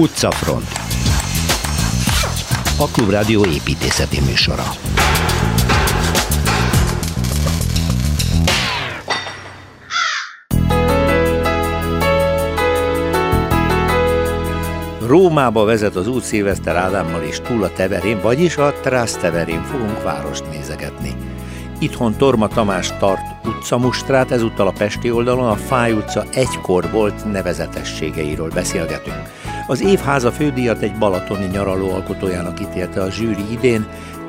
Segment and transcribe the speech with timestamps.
[0.00, 0.68] Utcafront
[2.78, 4.64] A Klubrádió építészeti műsora
[15.06, 18.74] Rómába vezet az út Szilveszter Ádámmal és túl a Teverén, vagyis a
[19.20, 21.14] Teverén fogunk várost nézegetni.
[21.78, 28.50] Itthon Torma Tamás tart utcamustrát, ezúttal a Pesti oldalon a Fáj utca egykor volt nevezetességeiről
[28.50, 29.39] beszélgetünk.
[29.70, 33.86] Az évháza fődíjat egy balatoni nyaraló alkotójának ítélte a zsűri idén,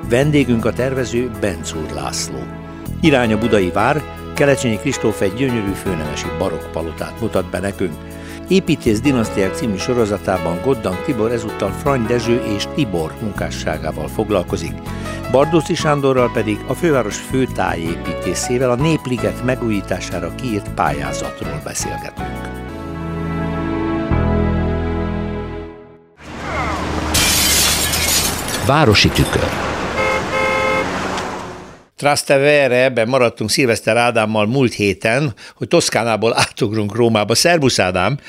[0.09, 2.43] vendégünk a tervező Bencúr László.
[2.99, 4.01] Irány a Budai Vár,
[4.35, 7.93] Kelecsényi Kristóf egy gyönyörű főnemesi barokkpalotát mutat be nekünk.
[8.47, 14.73] Építész dinasztiák című sorozatában Goddang Tibor ezúttal Frany Dezső és Tibor munkásságával foglalkozik.
[15.31, 22.50] Bardóci Sándorral pedig a főváros főtájépítészével a Népliget megújítására kiírt pályázatról beszélgetünk.
[28.65, 29.49] Városi tükör
[32.01, 37.35] Trastevere, ebben maradtunk Szilveszter Ádámmal múlt héten, hogy Toszkánából átugrunk Rómába.
[37.35, 38.19] Szerbusz Ádám!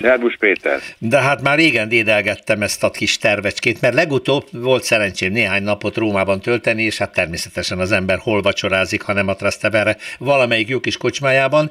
[0.00, 0.80] Szerbusz Péter!
[0.98, 5.96] De hát már régen dédelgettem ezt a kis tervecskét, mert legutóbb volt szerencsém néhány napot
[5.96, 10.96] Rómában tölteni, és hát természetesen az ember hol vacsorázik, hanem a Trastevere valamelyik jó kis
[10.96, 11.70] kocsmájában.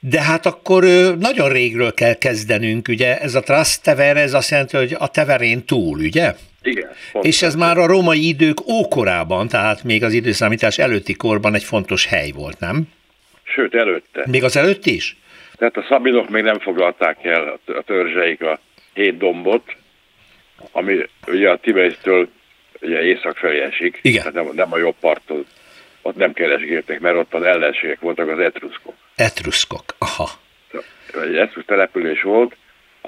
[0.00, 0.84] De hát akkor
[1.18, 3.18] nagyon régről kell kezdenünk, ugye?
[3.18, 6.34] Ez a Trastevere, ez azt jelenti, hogy a teverén túl, ugye?
[6.68, 6.90] Igen.
[7.20, 12.06] És ez már a római idők ókorában, tehát még az időszámítás előtti korban egy fontos
[12.06, 12.82] hely volt, nem?
[13.42, 14.24] Sőt, előtte.
[14.26, 15.16] Még az előtt is?
[15.56, 18.60] Tehát a szabinok még nem foglalták el a törzseik a
[18.94, 19.76] hét dombot,
[20.72, 22.28] ami ugye a Tiberitől
[22.80, 24.18] ugye észak felé esik, Igen.
[24.18, 25.46] tehát nem, nem a jobb parton,
[26.02, 28.94] ott nem keresgéltek, mert ott az ellenségek voltak az etruszkok.
[29.16, 30.28] Etruszkok, aha.
[31.22, 32.56] Egy etrusz település volt,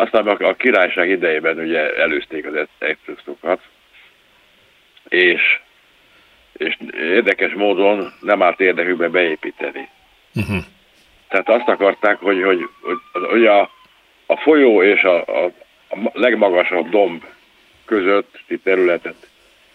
[0.01, 3.61] aztán a, királyság idejében ugye előzték az etruszkokat,
[5.09, 5.61] és,
[6.53, 9.89] és érdekes módon nem állt érdekükbe beépíteni.
[10.35, 10.65] Uh-huh.
[11.29, 12.99] Tehát azt akarták, hogy, hogy, hogy,
[13.29, 13.61] hogy a,
[14.27, 15.45] a folyó és a, a,
[15.89, 17.25] a legmagasabb domb
[17.85, 19.29] közötti területet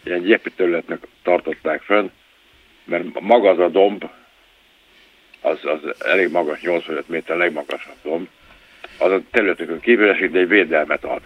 [0.04, 2.08] ilyen gyepi területnek tartották fönn,
[2.84, 4.10] mert maga az a domb,
[5.42, 8.28] az, az elég magas, 85 méter legmagasabb domb,
[8.98, 11.22] az a területükön kívül esik, de egy védelmet ad.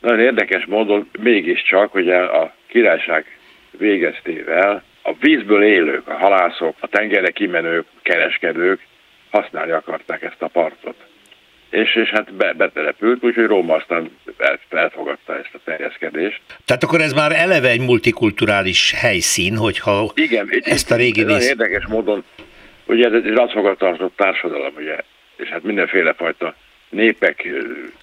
[0.00, 3.38] Nagyon érdekes módon mégiscsak, hogy a királyság
[3.70, 8.80] végeztével a vízből élők, a halászok, a tengerre kimenők, kereskedők
[9.30, 10.96] használni akarták ezt a partot.
[11.70, 14.10] És, és hát be, betelepült, úgyhogy Róma aztán
[14.70, 16.40] elfogadta ezt a terjeszkedést.
[16.64, 21.48] Tehát akkor ez már eleve egy multikulturális helyszín, hogyha Igen, ezt a régi víz...
[21.48, 22.24] érdekes módon,
[22.86, 24.96] ugye ez egy rabszolgatartott társadalom, ugye,
[25.36, 26.54] és hát mindenféle fajta
[26.88, 27.48] népek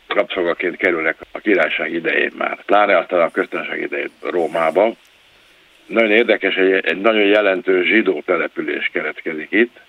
[0.07, 2.63] rabszolgaként kerülnek a királyság idején már.
[2.65, 4.95] Pláne aztán a köztársaság idején Rómába,
[5.85, 9.79] nagyon érdekes, egy, egy nagyon jelentős zsidó település keletkezik itt,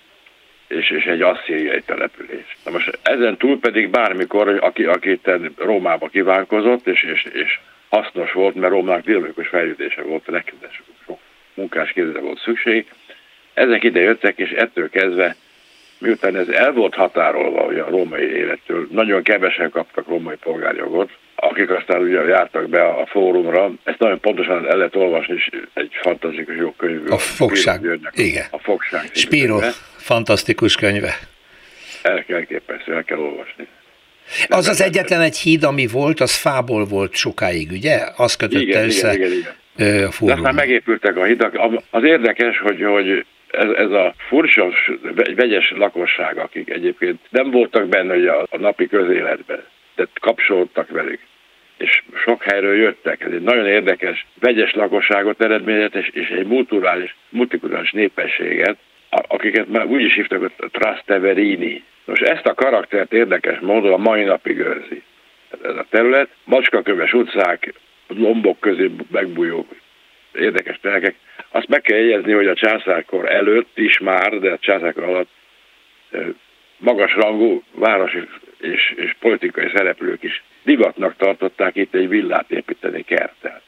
[0.67, 2.57] és, és egy asszíriai település.
[2.65, 8.31] Na most ezen túl pedig bármikor, aki, aki itt Rómába kívánkozott, és, és, és hasznos
[8.31, 11.19] volt, mert Rómának dinamikus fejlődése volt, legkedves sok
[11.53, 12.85] munkás volt szükség.
[13.53, 15.35] Ezek ide jöttek, és ettől kezdve,
[15.97, 21.69] miután ez el volt határolva ugye, a római élettől, nagyon kevesen kaptak római polgárjogot, akik
[21.69, 26.55] aztán ugye jártak be a fórumra, ezt nagyon pontosan el lehet olvasni, és egy fantasztikus
[26.55, 27.11] jó könyv.
[27.11, 27.81] A fogság,
[28.13, 28.45] igen.
[28.49, 29.09] A fogság.
[29.13, 29.59] Spiro,
[29.97, 31.19] fantasztikus könyve.
[32.01, 33.67] El kell képeszteni, el kell olvasni.
[34.47, 37.99] Az az egyetlen egy híd, ami volt, az fából volt sokáig, ugye?
[38.15, 40.05] Az kötötte igen, össze igen, igen, igen.
[40.05, 40.35] a fórum.
[40.35, 41.59] Aztán megépültek a hidak.
[41.89, 43.25] Az érdekes, hogy, hogy
[43.57, 44.71] ez, ez a furcsa,
[45.35, 49.63] vegyes lakosság, akik egyébként nem voltak benne a, a napi közéletben,
[49.95, 51.19] de kapcsolódtak velük
[51.77, 53.21] és sok helyről jöttek.
[53.21, 58.77] Ez egy nagyon érdekes, vegyes lakosságot eredményet, és, és egy multurális, multikulturális népességet,
[59.09, 61.83] akiket már úgy is hívtak, hogy Trasteverini.
[62.05, 65.03] Most ezt a karaktert érdekes módon a mai napig őrzi.
[65.63, 67.73] Ez a terület, macskaköves utcák,
[68.07, 69.67] lombok közé megbújó
[70.39, 71.15] érdekes telekek.
[71.49, 75.29] Azt meg kell jegyezni, hogy a császárkor előtt is már, de a császárkor alatt
[76.77, 78.27] magas rangú városi
[78.59, 83.61] és, és politikai szereplők is divatnak tartották itt egy villát építeni kertet.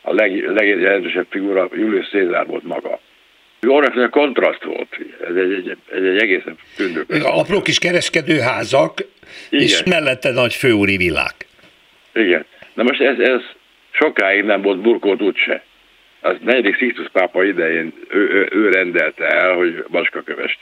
[0.00, 3.00] A leg, legjelentősebb figura Julius Cézár volt maga.
[3.68, 7.22] Óriási kontraszt volt, ez egy, egy, egy, egy egészen tündökös.
[7.22, 9.00] Apró kis kereskedőházak,
[9.50, 9.64] Igen.
[9.64, 11.46] és mellette nagy főúri villák.
[12.12, 12.44] Igen.
[12.74, 13.40] Na most ez, ez
[13.90, 15.64] sokáig nem volt burkolt úgyse.
[16.24, 20.58] Az negyedik Sixtus pápa idején ő, ő, ő rendelte el, hogy Baskakövest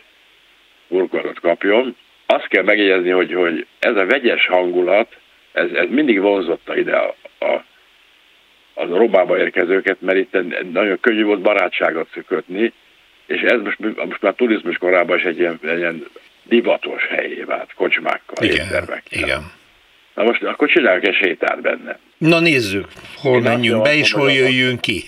[0.89, 1.97] burkolatot kapjon.
[2.27, 5.17] Azt kell megjegyezni, hogy, hogy ez a vegyes hangulat,
[5.53, 7.65] ez, ez mindig vonzotta ide a, a,
[8.75, 10.37] a Rómába érkezőket, mert itt
[10.73, 12.73] nagyon könnyű volt barátságot kötni,
[13.27, 16.07] és ez most, most már turizmus korában is egy ilyen, egy ilyen
[16.43, 19.23] divatos helyé vált, kocsmákkal, igen, éttermekkel.
[19.23, 19.59] Igen.
[20.21, 21.99] Na most akkor csináljuk egy sétát benne.
[22.19, 22.87] Na nézzük,
[23.17, 25.03] hol Én menjünk be, és hol jöjjünk ki.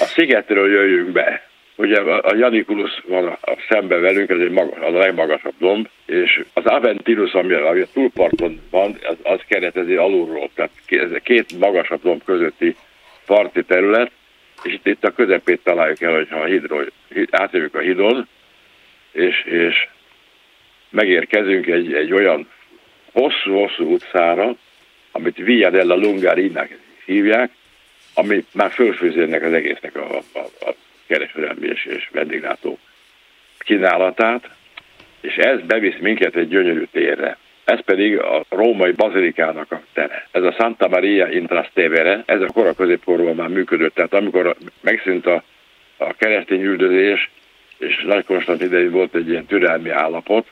[0.00, 1.48] a szigetről jöjjünk be.
[1.76, 5.88] Ugye a Janikulus van a, a szembe velünk, ez egy magas, az a legmagasabb domb,
[6.06, 11.58] és az Aventinus, ami, ami a túlparton van, az, az keretezi alulról, tehát ez két
[11.58, 12.76] magasabb domb közötti
[13.26, 14.10] parti terület,
[14.62, 16.86] és itt, itt a közepét találjuk el, hogyha a hidról,
[17.30, 18.28] átjövünk a hidon,
[19.12, 19.88] és, és
[20.90, 22.48] megérkezünk egy, egy olyan
[23.12, 24.56] hosszú-hosszú utcára,
[25.12, 26.68] amit Via della Lungarinnak
[27.04, 27.50] hívják,
[28.14, 30.74] ami már fölfőzének az egésznek a, a, a
[31.06, 32.78] kereskedelmi és, és vendéglátó
[33.58, 34.48] kínálatát,
[35.20, 37.36] és ez bevisz minket egy gyönyörű térre.
[37.64, 40.28] Ez pedig a római bazilikának a tere.
[40.30, 43.94] Ez a Santa Maria in Trastevere, ez a kora középkorban már működött.
[43.94, 45.42] Tehát amikor megszűnt a,
[45.96, 47.30] a keresztény üldözés,
[47.78, 50.46] és Nagy Konstant idején volt egy ilyen türelmi állapot,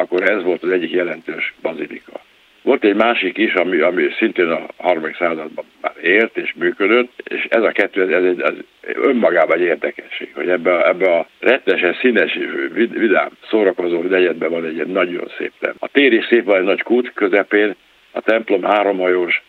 [0.00, 2.20] akkor ez volt az egyik jelentős bazilika.
[2.62, 7.46] Volt egy másik is, ami, ami szintén a harmadik században már élt és működött, és
[7.48, 11.94] ez a kettő, ez, egy, ez önmagában egy érdekesség, hogy ebbe a, ebbe a rettenesen
[12.00, 12.38] színes,
[12.72, 15.76] vidám, szórakozó negyedben van egy ilyen nagyon szép templom.
[15.78, 17.74] A tér is szép, van egy nagy kút közepén,
[18.10, 19.42] a templom háromhajós,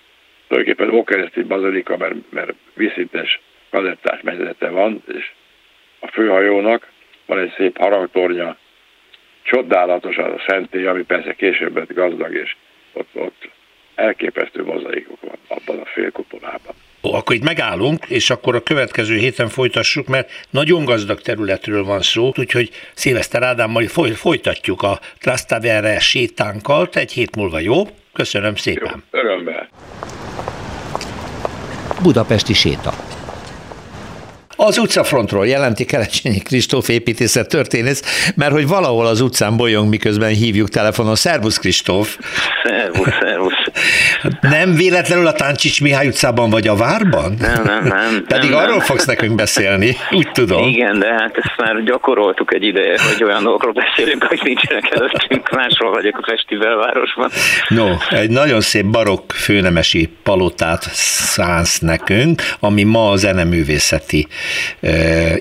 [0.47, 3.39] tulajdonképpen ókeresztény bazilika, mert, mert vízszintes
[3.69, 5.31] kazettás megyelete van, és
[5.99, 6.87] a főhajónak
[7.25, 8.57] van egy szép harangtornya,
[9.43, 12.55] csodálatos az a szentély, ami persze később lett gazdag, és
[12.93, 13.49] ott, ott
[13.95, 16.75] elképesztő mozaikok van abban a félkupolában.
[17.03, 22.01] Ó, akkor itt megállunk, és akkor a következő héten folytassuk, mert nagyon gazdag területről van
[22.01, 27.83] szó, úgyhogy Szilveszter Ádámmal folytatjuk a Trastevere sétánkkal egy hét múlva, jó?
[28.13, 29.03] Köszönöm szépen.
[29.11, 29.69] Jó, örömmel.
[32.03, 33.10] Budapesti séta.
[34.65, 40.69] Az utcafrontról jelenti Kerecsényi Kristóf építészet történész, mert hogy valahol az utcán bolyong, miközben hívjuk
[40.69, 41.15] telefonon.
[41.15, 42.17] Szervusz Kristóf!
[42.63, 43.60] Szervusz, szervusz!
[44.41, 47.33] Nem véletlenül a Táncsics Mihály utcában vagy a várban?
[47.39, 48.23] Nem, nem, nem.
[48.27, 48.85] Pedig nem, arról nem.
[48.85, 50.67] fogsz nekünk beszélni, úgy tudom.
[50.67, 55.49] Igen, de hát ezt már gyakoroltuk egy ideje, hogy olyan dolgokról beszélünk, hogy nincsenek előttünk,
[55.49, 57.29] máshol vagyok a fesztiválvárosban.
[57.67, 64.27] No, egy nagyon szép barokk főnemesi palotát szánsz nekünk, ami ma a zeneművészeti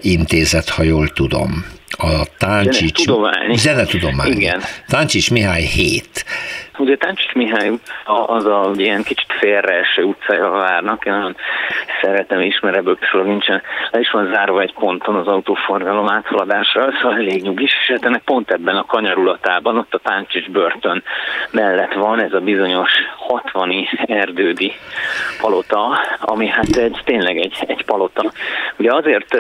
[0.00, 1.65] intézet, ha jól tudom.
[1.91, 2.97] A Táncsics...
[2.97, 3.56] Zenetudomány.
[3.56, 4.32] Zenetudomány.
[4.32, 4.62] Igen.
[4.88, 6.25] Táncsics Mihály 7.
[6.81, 7.71] Ugye Táncsics Mihály
[8.27, 11.37] az a ilyen kicsit félreeső utcája a várnak, én nagyon
[12.03, 17.43] szeretem, ismer ebből nincsen, le is van zárva egy ponton az autóforgalom áthaladásra, szóval elég
[17.43, 21.03] nyugis, és hát ennek pont ebben a kanyarulatában, ott a Táncsics börtön
[21.50, 24.73] mellett van ez a bizonyos 60 erdődi
[25.41, 28.31] palota, ami hát egy, tényleg egy, egy palota.
[28.79, 29.37] Ugye azért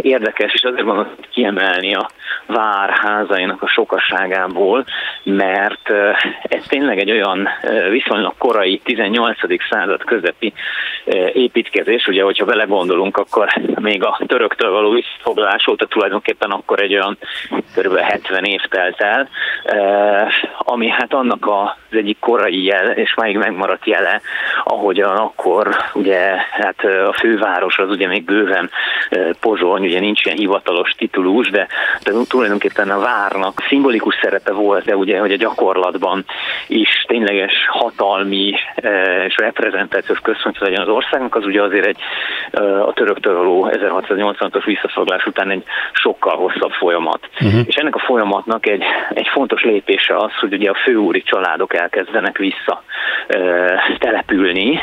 [0.00, 2.08] érdekes, és azért van kiemelni a
[2.46, 4.84] vár házainak a sokaságából,
[5.22, 5.90] mert
[6.42, 7.48] ez tényleg egy olyan
[7.90, 9.36] viszonylag korai 18.
[9.70, 10.52] század közepi
[11.32, 13.48] építkezés, ugye, hogyha vele gondolunk, akkor
[13.80, 17.18] még a töröktől való visszafoglalás óta tulajdonképpen akkor egy olyan
[17.76, 17.96] kb.
[17.96, 19.28] 70 év telt el,
[20.58, 24.20] ami hát annak az egyik korai jel, és máig megmaradt jele,
[24.64, 28.70] ahogyan akkor ugye hát a főváros az ugye még bőven
[29.40, 31.66] Pozsony, ugye nincs ilyen hivatalos titulus, de,
[32.04, 36.24] de tulajdonképpen a várnak szimbolikus szerepe volt, de ugye, hogy a gyakorlatban
[36.72, 38.54] is tényleges hatalmi
[39.26, 41.98] és reprezentációs központ legyen az országnak, az ugye azért egy
[42.86, 45.62] a töröktől való 1686-os visszaszorulás után egy
[45.92, 47.28] sokkal hosszabb folyamat.
[47.40, 47.60] Uh-huh.
[47.66, 48.82] És ennek a folyamatnak egy,
[49.14, 52.82] egy fontos lépése az, hogy ugye a főúri családok elkezdenek vissza
[53.98, 54.80] települni,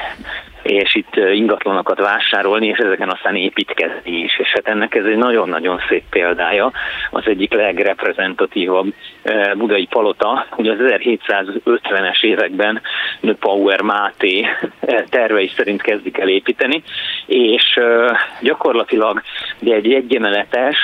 [0.62, 4.40] és itt ingatlanokat vásárolni, és ezeken aztán építkezni is.
[4.40, 6.72] És hát ennek ez egy nagyon-nagyon szép példája,
[7.12, 8.94] az egyik legreprezentatívabb
[9.58, 12.82] budai palota, ugye az 1750-es években
[13.20, 14.48] Nöpauer Máté
[15.10, 16.84] tervei szerint kezdik el építeni,
[17.26, 17.80] és
[18.42, 19.22] gyakorlatilag
[19.60, 20.78] de egy egyemeletes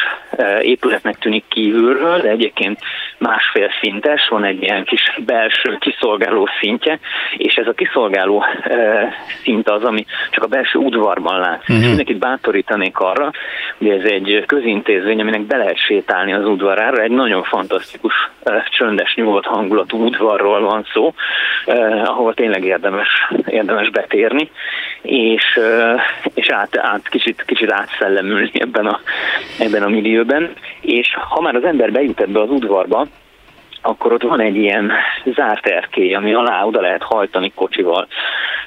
[0.62, 2.80] épületnek tűnik kívülről, de egyébként
[3.18, 7.00] másfél szintes, van egy ilyen kis belső kiszolgáló szintje,
[7.38, 8.46] és ez a kiszolgáló
[9.44, 11.62] szint az, ami csak a belső udvarban lát.
[11.62, 11.78] Uh-huh.
[11.78, 13.32] És mindenkit bátorítanék arra,
[13.78, 18.14] hogy ez egy közintézmény, aminek be lehet sétálni az udvarára, egy nagyon fantasztikus,
[18.70, 21.14] csöndes, nyugodt hangulatú udvarról van szó,
[22.04, 23.08] ahol tényleg érdemes,
[23.46, 24.50] érdemes betérni,
[25.02, 25.60] és,
[26.34, 29.00] és át, át kicsit, kicsit átszellemülni ebben a,
[29.60, 33.08] ebben a millióben, és ha már az ember bejut ebbe az udvarba,
[33.86, 34.92] akkor ott van egy ilyen
[35.26, 38.08] zárt erkély, ami alá oda lehet hajtani kocsival.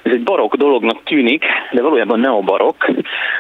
[0.03, 2.85] Ez egy barokk dolognak tűnik, de valójában neobarokk,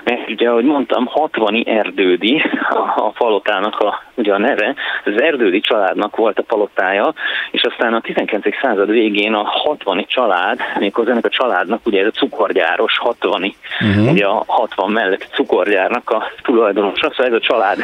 [0.04, 5.60] mert ugye, ahogy mondtam, 60 erdődi a, a palotának a, ugye a neve, az erdődi
[5.60, 7.14] családnak volt a palotája,
[7.50, 8.44] és aztán a 19.
[8.60, 14.12] század végén a 60 család, méghozzá ennek a családnak ugye ez a cukorgyáros 60 uh-huh.
[14.12, 17.78] ugye a 60 mellett cukorgyárnak a tulajdonosa, szóval ez a család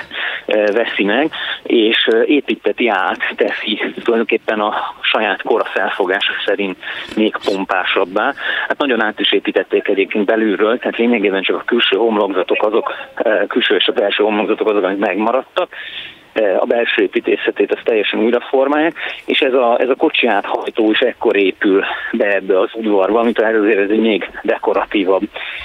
[0.47, 1.31] e, veszi meg,
[1.63, 6.77] és e, építeti át, teszi tulajdonképpen a saját kora felfogása szerint
[7.17, 8.35] még pompásabbá.
[8.69, 13.47] Hát nagyon át is építették egyébként belülről, tehát lényegében csak a külső homlokzatok azok, e,
[13.47, 16.24] külső és a belső homlokzatok azok, amik megmaradtak, Eh,
[16.59, 18.95] a belső építészetét azt teljesen újra formálják,
[19.27, 23.41] és ez a, ez a kocsi áthajtó is ekkor épül be ebbe az udvarba, amit
[23.41, 25.23] azért ez egy még dekoratívabb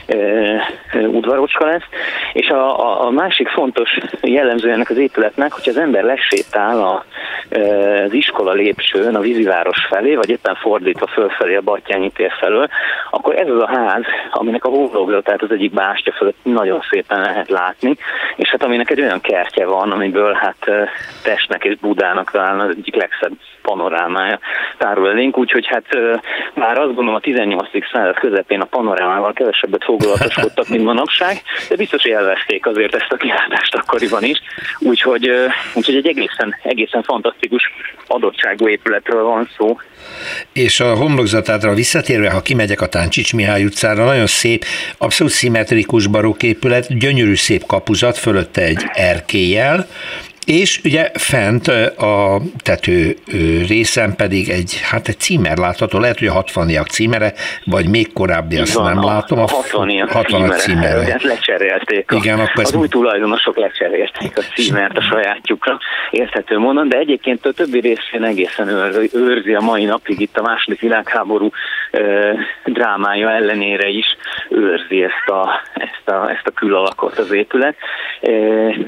[0.07, 0.17] e,
[0.93, 1.83] udvarocska lesz.
[2.33, 7.05] És a, a, a másik fontos jellemző ennek az épületnek, hogyha az ember lesétál a,
[7.49, 12.67] e, az iskola lépcsőn a víziváros felé, vagy éppen fordítva fölfelé a Battyányi tér felől,
[13.11, 17.49] akkor ez az a ház, aminek a hódolgozatát az egyik bástya fölött nagyon szépen lehet
[17.49, 17.95] látni,
[18.35, 20.58] és hát aminek egy olyan kertje van, amiből hát
[21.23, 24.39] Testnek és Budának talán az egyik legszebb panorámája
[24.77, 25.85] tárul elénk, úgyhogy hát
[26.53, 27.67] már azt gondolom a 18.
[27.91, 33.17] század közepén a panorámával kevesebbet foglalatoskodtak, mint manapság, de biztos, hogy elveszték azért ezt a
[33.17, 34.41] kilátást akkoriban is,
[34.79, 35.31] úgyhogy,
[35.73, 37.63] úgyhogy egy egészen, egészen fantasztikus
[38.07, 39.77] adottságú épületről van szó.
[40.53, 44.65] És a homlokzatára visszatérve, ha kimegyek a Táncsics Mihály utcára, nagyon szép,
[44.97, 49.87] abszolút szimmetrikus barokk épület, gyönyörű szép kapuzat, fölötte egy erkélyel,
[50.49, 53.15] és ugye fent a tető
[53.67, 57.33] részen pedig egy, hát egy címer látható, lehet, hogy a 60 címere,
[57.65, 59.39] vagy még korábbi, azt van, nem a, látom.
[59.39, 60.55] A 60 címere.
[60.55, 61.19] címere.
[61.21, 62.11] Lecserélték.
[62.15, 65.79] Igen, a, akkor az új tulajdonosok lecserélték a címert a sajátjukra,
[66.11, 70.41] érthető módon, de egyébként a többi részén egészen őrzi, őrzi a mai napig itt a
[70.41, 71.49] második világháború
[71.91, 71.99] e,
[72.65, 74.17] drámája ellenére is
[74.49, 77.75] őrzi ezt a, ezt a, ezt a külalakot az épület,
[78.21, 78.31] e,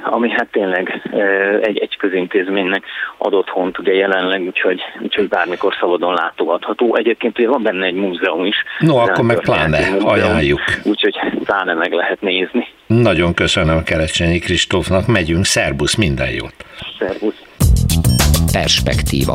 [0.04, 2.84] ami hát tényleg e, egy, egy közintézménynek
[3.18, 6.96] ad otthont ugye jelenleg, úgyhogy, úgyhogy bármikor szabadon látogatható.
[6.96, 8.56] Egyébként ugye van benne egy múzeum is.
[8.80, 10.62] No, akkor meg pláne múzeum, ajánljuk.
[10.84, 12.68] Úgyhogy pláne meg lehet nézni.
[12.88, 16.54] Nagyon köszönöm Kerecsényi Kristófnak, megyünk, szerbusz, minden jót!
[17.00, 17.42] Szerbusz!
[18.52, 19.34] Perspektíva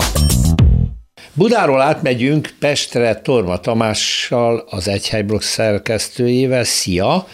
[1.38, 6.64] Budáról átmegyünk Pestre Torma Tamással, az Egyhelyblokk szerkesztőjével.
[6.64, 7.26] Szia!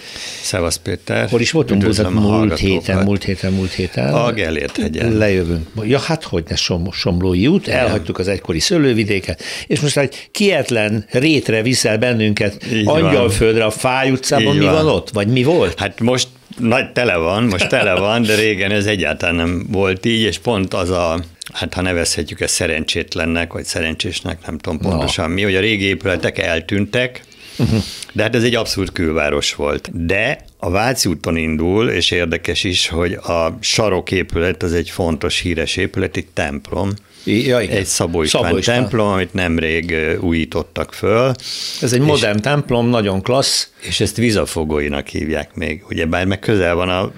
[0.42, 1.28] Szevasz Péter!
[1.28, 4.14] Hol is voltunk Budán múlt héten, múlt héten, múlt héten?
[4.14, 5.12] A Gellért hegyen.
[5.12, 5.66] Lejövünk.
[5.82, 7.78] Ja, hát hogy ne Som, Somlói út, Igen.
[7.78, 13.68] elhagytuk az egykori szőlővidéket, és most egy kietlen rétre viszel bennünket Így Angyalföldre, van.
[13.68, 14.52] a Fáj utcában.
[14.54, 14.74] Így mi van.
[14.74, 15.10] van ott?
[15.10, 15.78] Vagy mi volt?
[15.78, 16.28] Hát most
[16.58, 20.74] nagy tele van, most tele van, de régen ez egyáltalán nem volt így, és pont
[20.74, 21.20] az a
[21.52, 25.34] hát ha nevezhetjük ezt szerencsétlennek, vagy szerencsésnek, nem tudom pontosan no.
[25.34, 27.24] mi, hogy a régi épületek eltűntek,
[27.58, 27.82] uh-huh.
[28.12, 30.06] de hát ez egy abszurd külváros volt.
[30.06, 35.76] De a Váci úton indul, és érdekes is, hogy a saroképület az egy fontos, híres
[35.76, 36.90] épület, egy templom,
[37.24, 37.76] Ja, igen.
[37.76, 41.34] Egy Szabó István, Szabó István templom, amit nemrég újítottak föl.
[41.80, 43.70] Ez egy modern templom, nagyon klassz.
[43.80, 47.12] És ezt vizafogóinak hívják még, ugye bár meg közel van a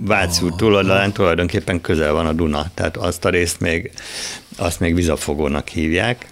[0.00, 3.90] Váci út túloldalán, tulajdonképpen közel van a Duna, tehát azt a részt még,
[4.56, 6.26] azt még vizafogónak hívják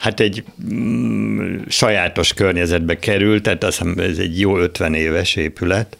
[0.00, 5.96] hát egy mm, sajátos környezetbe került, tehát azt hiszem ez egy jó 50 éves épület,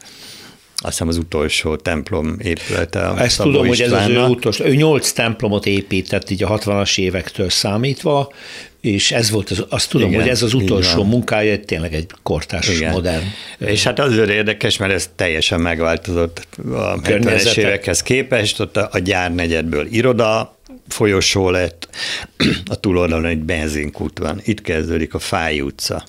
[0.83, 3.01] azt hiszem az utolsó templom épülete.
[3.01, 4.65] A Ezt Szabó tudom, hogy ez az ő utolsó.
[4.65, 8.33] Ő nyolc templomot épített így a 60-as évektől számítva,
[8.81, 12.69] és ez volt, az, azt tudom, Igen, hogy ez az utolsó munkája, tényleg egy kortás,
[12.69, 12.93] Igen.
[12.93, 13.25] modern.
[13.59, 19.87] És hát azért érdekes, mert ez teljesen megváltozott a 70-es évekhez képest, ott a gyárnegyedből
[19.91, 20.57] iroda,
[20.89, 21.89] folyosó lett,
[22.71, 26.05] a túloldalon egy benzinkút van, itt kezdődik a Fáj utca.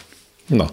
[0.51, 0.70] Na.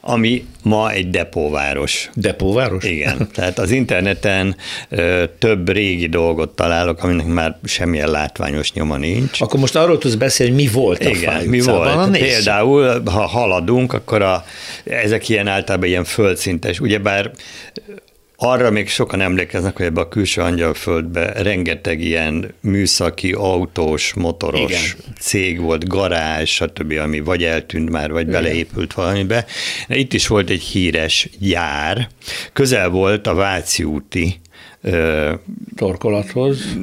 [0.00, 2.10] Ami ma egy depóváros.
[2.14, 2.84] Depóváros?
[2.84, 3.28] Igen.
[3.34, 4.56] Tehát az interneten
[4.88, 9.40] ö, több régi dolgot találok, aminek már semmilyen látványos nyoma nincs.
[9.40, 12.10] Akkor most arról tudsz beszélni, hogy mi volt a Igen, mi volt.
[12.10, 14.44] Például, ha haladunk, akkor a,
[14.84, 17.30] ezek ilyen általában ilyen földszintes, ugyebár
[18.42, 25.14] arra még sokan emlékeznek, hogy ebbe a külső angyalföldbe rengeteg ilyen műszaki, autós, motoros Igen.
[25.18, 28.42] cég volt, garázs, stb., ami vagy eltűnt már, vagy Igen.
[28.42, 29.44] beleépült valamibe.
[29.88, 32.08] Itt is volt egy híres gyár,
[32.52, 34.40] közel volt a Váci úti
[35.76, 36.76] torkolathoz.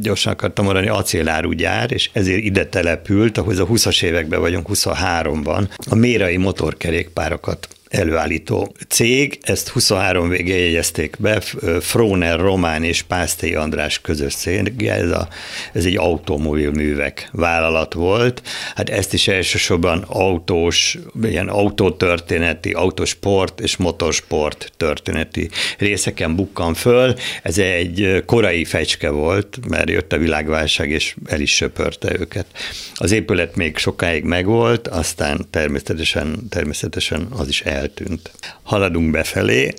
[0.00, 5.94] Gyorsan akartam mondani, acélárugyár, és ezért ide települt, ahhoz a 20-as években vagyunk, 23-ban, a
[5.94, 11.40] mérai motorkerékpárokat előállító cég, ezt 23 végén jegyezték be,
[11.80, 15.28] Froner Román és Pásztai András közös cég, ez, a,
[15.72, 18.42] ez egy automobil művek vállalat volt.
[18.74, 27.14] Hát ezt is elsősorban autós, ilyen autótörténeti, autosport és motorsport történeti részeken bukkan föl.
[27.42, 32.46] Ez egy korai fecske volt, mert jött a világválság, és el is söpörte őket.
[32.94, 38.30] Az épület még sokáig megvolt, aztán természetesen, természetesen az is el eltűnt.
[38.62, 39.74] Haladunk befelé,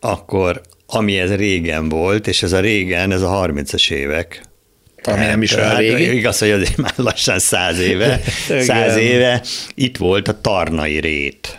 [0.00, 4.42] akkor ami ez régen volt, és ez a régen, ez a 30-as évek,
[5.02, 6.16] ami nem is olyan hát, régi.
[6.16, 8.20] Igaz, hogy azért már lassan száz éve,
[8.68, 9.42] száz éve
[9.74, 11.58] itt volt a Tarnai rét.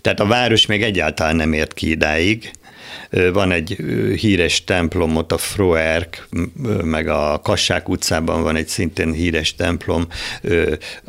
[0.00, 2.50] Tehát a város még egyáltalán nem ért ki idáig,
[3.32, 3.76] van egy
[4.16, 6.28] híres templom ott a Froerk,
[6.84, 10.06] meg a Kassák utcában van egy szintén híres templom,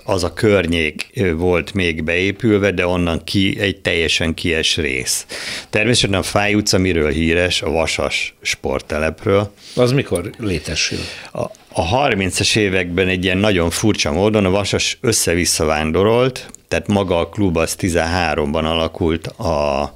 [0.06, 5.26] az a környék volt még beépülve, de onnan ki egy teljesen kies rész.
[5.70, 7.62] Természetesen a Fáj utca miről híres?
[7.62, 9.54] A Vasas sporttelepről.
[9.76, 11.00] Az mikor létesül?
[11.32, 17.20] A, a 30-as években egy ilyen nagyon furcsa módon a Vasas össze-vissza vándorolt, tehát maga
[17.20, 19.94] a klub az 13-ban alakult a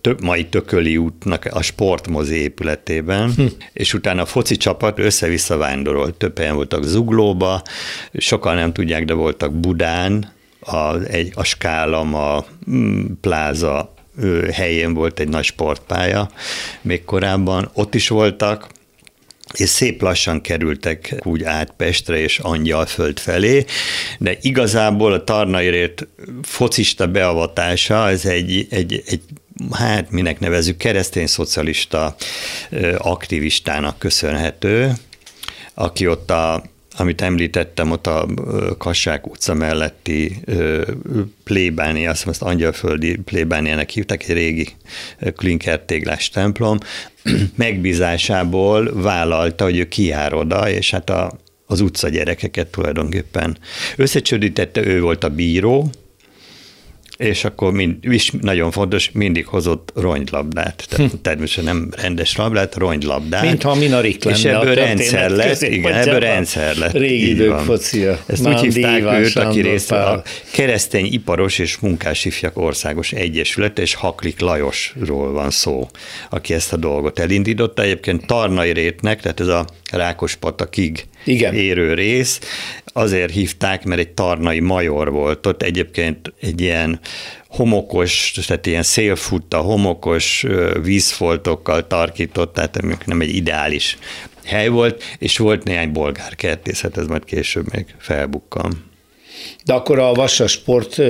[0.00, 3.46] tök, mai Tököli útnak a sportmozi épületében, hm.
[3.72, 6.14] és utána a foci csapat össze-vissza vándorolt.
[6.14, 7.62] Több helyen voltak Zuglóba,
[8.12, 13.94] sokan nem tudják, de voltak Budán, a, egy, a Skálam, a mm, pláza
[14.52, 16.30] helyén volt egy nagy sportpálya
[16.82, 18.66] még korábban, ott is voltak,
[19.52, 23.64] és szép lassan kerültek úgy át Pestre és Angyalföld felé,
[24.18, 26.06] de igazából a Tarnairért
[26.42, 29.22] focista beavatása, ez egy, egy, egy
[29.70, 32.16] hát minek nevezük, keresztény szocialista
[32.96, 34.92] aktivistának köszönhető,
[35.74, 36.62] aki ott a
[37.02, 38.26] amit említettem, ott a
[38.78, 40.40] Kassák utca melletti
[41.44, 44.68] plébáni, azt hiszem, azt angyalföldi plébániának hívták, egy régi
[45.36, 46.78] klinker téglás templom,
[47.54, 51.32] megbízásából vállalta, hogy ő kijár oda, és hát a,
[51.66, 53.58] az utca gyerekeket tulajdonképpen
[53.96, 55.90] összecsődítette, ő volt a bíró,
[57.16, 60.86] és akkor mind, is nagyon fontos, mindig hozott ronygylabdát.
[60.88, 61.16] Tehát hm.
[61.22, 63.42] természetesen nem rendes labdát, ronygylabdát.
[63.42, 66.92] Mintha minarik lenne És ebből rendszer lett, igen, ebből rendszer lett.
[66.92, 68.18] Régi idők focia.
[68.26, 70.22] Ezt úgy hívták őt, aki részt a
[70.52, 75.88] Keresztény Iparos és Munkás Ifjak Országos Egyesület, és Haklik Lajosról van szó,
[76.30, 77.82] aki ezt a dolgot elindította.
[77.82, 81.54] Egyébként Tarnai Rétnek, tehát ez a Rákospatakig igen.
[81.54, 82.40] érő rész,
[82.84, 85.46] azért hívták, mert egy tarnai major volt.
[85.46, 87.00] Ott egyébként egy ilyen
[87.48, 90.46] homokos, tehát ilyen szélfutta, homokos
[90.82, 93.98] vízfoltokkal tarkított, tehát nem egy ideális
[94.44, 98.90] hely volt, és volt néhány bolgár kertészet, ez majd később még felbukkan.
[99.64, 101.00] De akkor a Vassa Sport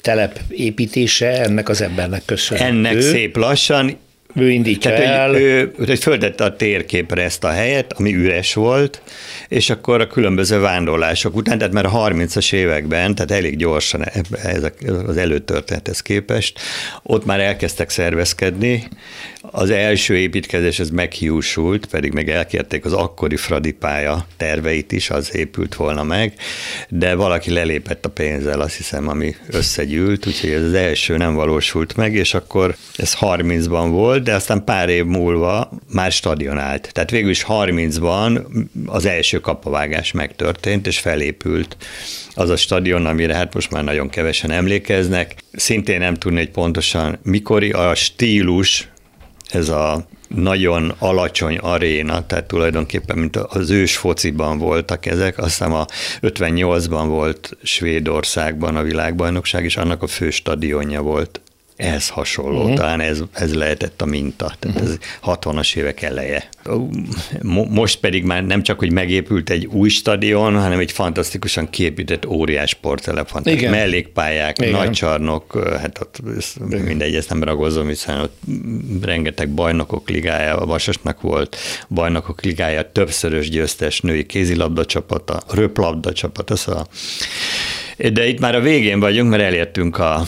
[0.00, 2.70] telep építése ennek az embernek köszönhető.
[2.70, 3.98] Ennek szép lassan,
[4.34, 5.28] ő indítja Tehát, el.
[5.28, 9.02] Hogy ő, ő földette a térképre ezt a helyet, ami üres volt,
[9.48, 14.04] és akkor a különböző vándorlások után, tehát már a 30-as években, tehát elég gyorsan
[14.42, 14.74] ezek
[15.06, 16.60] az előtörténethez képest,
[17.02, 18.88] ott már elkezdtek szervezkedni.
[19.50, 25.36] Az első építkezés ez meghiúsult, pedig meg elkérték az akkori Fradi pálya terveit is, az
[25.36, 26.34] épült volna meg,
[26.88, 31.96] de valaki lelépett a pénzzel, azt hiszem, ami összegyűlt, úgyhogy ez az első nem valósult
[31.96, 36.88] meg, és akkor ez 30-ban volt, de aztán pár év múlva már stadionált.
[36.92, 38.44] Tehát végül is 30-ban
[38.86, 41.76] az első kapavágás megtörtént, és felépült
[42.34, 45.34] az a stadion, amire hát most már nagyon kevesen emlékeznek.
[45.52, 48.88] Szintén nem tudni, hogy pontosan mikori a stílus,
[49.50, 55.86] ez a nagyon alacsony aréna, tehát tulajdonképpen, mint az ős fociban voltak ezek, aztán a
[56.20, 61.40] 58-ban volt Svédországban a világbajnokság, és annak a fő stadionja volt
[61.76, 62.74] ehhez hasonló, uh-huh.
[62.74, 64.92] talán ez, ez lehetett a minta, tehát uh-huh.
[64.92, 66.48] ez 60-as évek eleje.
[67.68, 72.70] Most pedig már nem csak, hogy megépült egy új stadion, hanem egy fantasztikusan képített óriás
[72.70, 73.42] sporttelep van.
[73.44, 73.70] Igen.
[73.70, 74.70] Mellékpályák, Igen.
[74.70, 76.20] nagy csarnok, hát ott
[76.68, 78.38] mindegy, ezt nem ragozom, hiszen ott
[79.02, 81.56] rengeteg bajnokok ligája, a Vasasnak volt
[81.88, 86.86] bajnokok ligája, többszörös győztes női kézilabda csapata, röplabda csapata, szóval
[88.12, 90.26] de itt már a végén vagyunk, mert elértünk a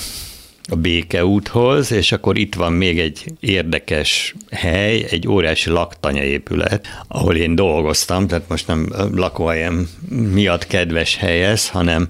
[0.68, 7.37] a Békeúthoz, és akkor itt van még egy érdekes hely, egy óriási laktanya épület, ahol
[7.37, 9.88] én dolgoztam, tehát most nem lakóhelyem
[10.33, 12.09] miatt kedves hely ez, hanem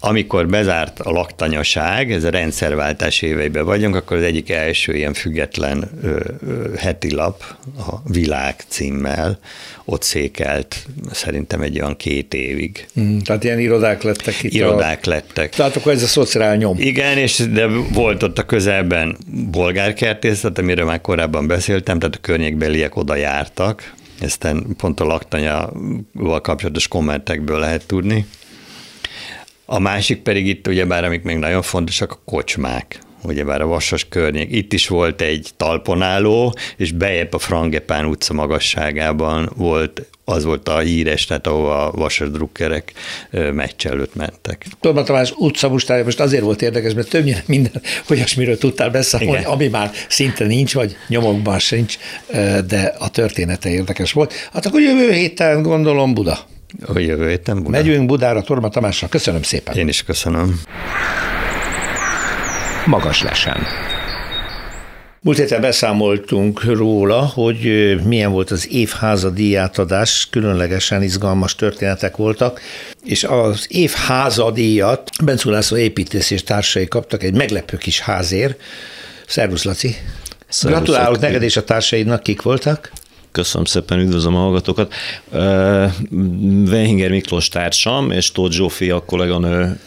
[0.00, 5.90] amikor bezárt a laktanyaság, ez a rendszerváltás éveiben vagyunk, akkor az egyik első ilyen független
[6.02, 7.44] ö, ö, heti lap,
[7.78, 9.38] a Világ címmel,
[9.84, 12.86] ott székelt szerintem egy olyan két évig.
[13.00, 14.52] Mm, tehát ilyen irodák lettek itt.
[14.52, 15.08] Irodák a...
[15.08, 15.54] lettek.
[15.54, 16.76] Tehát akkor ez a szociál nyom.
[16.78, 19.16] Igen, és de volt ott a közelben
[19.50, 26.88] bolgárkertészet, amiről már korábban beszéltem, tehát a környékbeliek oda jártak, ezt pont a laktanyával kapcsolatos
[26.88, 28.26] kommentekből lehet tudni.
[29.72, 34.52] A másik pedig itt ugyebár, amik még nagyon fontosak, a kocsmák ugyebár a Vasas környék.
[34.52, 40.78] Itt is volt egy talponáló, és bejebb a Frangepán utca magasságában volt az volt a
[40.78, 42.92] híres, tehát ahova a Vasas drukkerek
[43.30, 44.66] meccs előtt mentek.
[44.80, 49.52] Torma Tamás utca mustája most azért volt érdekes, mert többnyire minden olyasmiről tudtál beszámolni, Igen.
[49.52, 51.98] ami már szinte nincs, vagy nyomokban sincs,
[52.66, 54.32] de a története érdekes volt.
[54.52, 56.38] Hát akkor jövő héten gondolom Buda.
[56.86, 57.70] A jövő héten Buda.
[57.70, 59.08] Megyünk Budára Torma Tamással.
[59.08, 59.76] Köszönöm szépen.
[59.76, 60.60] Én is köszönöm.
[62.86, 63.66] Magas lesen.
[65.22, 67.60] Múlt héten beszámoltunk róla, hogy
[68.04, 72.60] milyen volt az év házadíjátadás, különlegesen izgalmas történetek voltak,
[73.04, 78.60] és az év házadíjat Bencú László építész és társai kaptak egy meglepő kis házért.
[79.26, 79.96] Szervusz, Laci!
[80.48, 82.92] Szervusz, Gratulálok neked és a társaidnak, kik voltak?
[83.32, 84.92] Köszönöm szépen, üdvözlöm a hallgatókat.
[86.66, 89.80] Wehinger Miklós társam és Tóth a kolléganő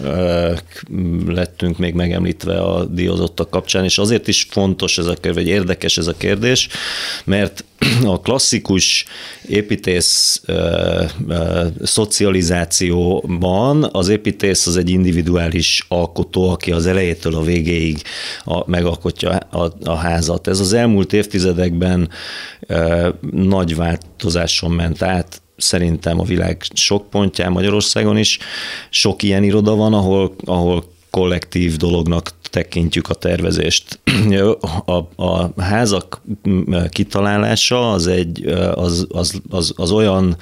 [1.27, 5.97] lettünk még megemlítve a díjazottak kapcsán, és azért is fontos ez a kérdés, vagy érdekes
[5.97, 6.67] ez a kérdés,
[7.25, 7.63] mert
[8.05, 9.05] a klasszikus
[9.47, 10.55] építész uh,
[11.27, 18.01] uh, szocializációban az építész az egy individuális alkotó, aki az elejétől a végéig
[18.43, 20.47] a, megalkotja a, a házat.
[20.47, 22.09] Ez az elmúlt évtizedekben
[22.69, 28.39] uh, nagy változáson ment át, szerintem a világ sok pontján, Magyarországon is.
[28.89, 33.99] Sok ilyen iroda van, ahol, ahol kollektív dolognak tekintjük a tervezést.
[34.85, 36.21] A, a házak
[36.89, 40.37] kitalálása az, egy, az, az, az, az olyan,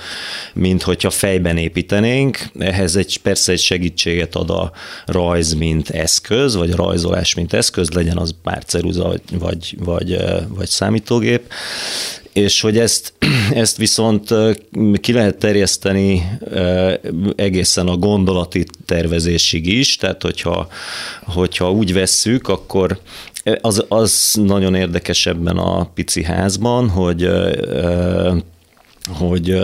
[0.54, 4.72] mint hogyha fejben építenénk, ehhez egy, persze egy segítséget ad a
[5.06, 10.68] rajz, mint eszköz, vagy a rajzolás, mint eszköz, legyen az párceruza, vagy, vagy, vagy, vagy
[10.68, 11.54] számítógép,
[12.34, 13.14] és hogy ezt,
[13.54, 14.34] ezt viszont
[15.02, 16.30] ki lehet terjeszteni
[17.36, 20.68] egészen a gondolati tervezésig is, tehát hogyha,
[21.24, 23.00] hogyha úgy vesszük, akkor
[23.62, 27.30] az, az nagyon érdekes ebben a pici házban, hogy
[29.10, 29.58] hogy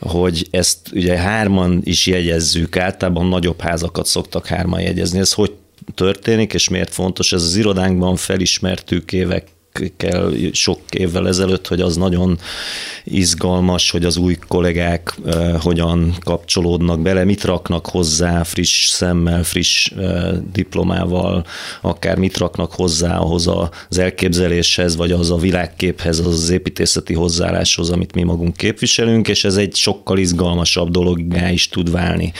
[0.00, 5.18] hogy ezt ugye hárman is jegyezzük, általában nagyobb házakat szoktak hárman jegyezni.
[5.18, 5.52] Ez hogy
[5.94, 7.32] történik, és miért fontos?
[7.32, 9.48] Ez az irodánkban felismertük évek
[9.96, 12.38] kell sok évvel ezelőtt, hogy az nagyon
[13.04, 15.14] izgalmas, hogy az új kollégák
[15.60, 19.92] hogyan kapcsolódnak bele, mit raknak hozzá friss szemmel, friss
[20.52, 21.44] diplomával,
[21.80, 23.46] akár mit raknak hozzá ahhoz
[23.88, 29.44] az elképzeléshez, vagy az a világképhez, az az építészeti hozzáálláshoz, amit mi magunk képviselünk, és
[29.44, 32.32] ez egy sokkal izgalmasabb dologgá is tud válni.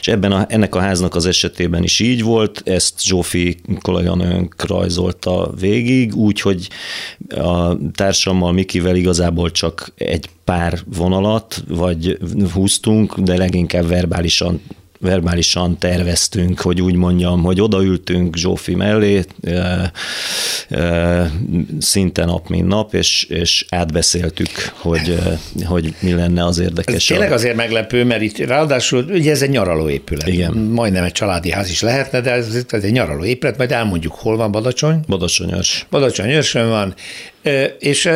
[0.00, 5.52] És ebben a, ennek a háznak az esetében is így volt, ezt Zsófi kolléganőnk rajzolta
[5.60, 6.68] végig, úgy, hogy
[7.28, 12.18] a társammal, Mikivel igazából csak egy pár vonalat, vagy
[12.52, 14.60] húztunk, de leginkább verbálisan
[15.00, 19.92] verbálisan terveztünk, hogy úgy mondjam, hogy odaültünk Zsófi mellé, e,
[20.68, 21.30] e,
[21.78, 25.18] szinte nap, mint nap, és, és átbeszéltük, hogy,
[25.64, 26.94] hogy mi lenne az érdekes.
[26.94, 30.26] Ez tényleg azért meglepő, mert itt ráadásul ugye ez egy nyaralóépület.
[30.26, 30.52] Igen.
[30.52, 34.52] Majdnem egy családi ház is lehetne, de ez, ez egy nyaralóépület, majd elmondjuk, hol van
[34.52, 35.00] Badacsony.
[35.06, 35.86] Badacsonyos.
[35.90, 36.94] Badacsonyosön van,
[37.78, 38.10] és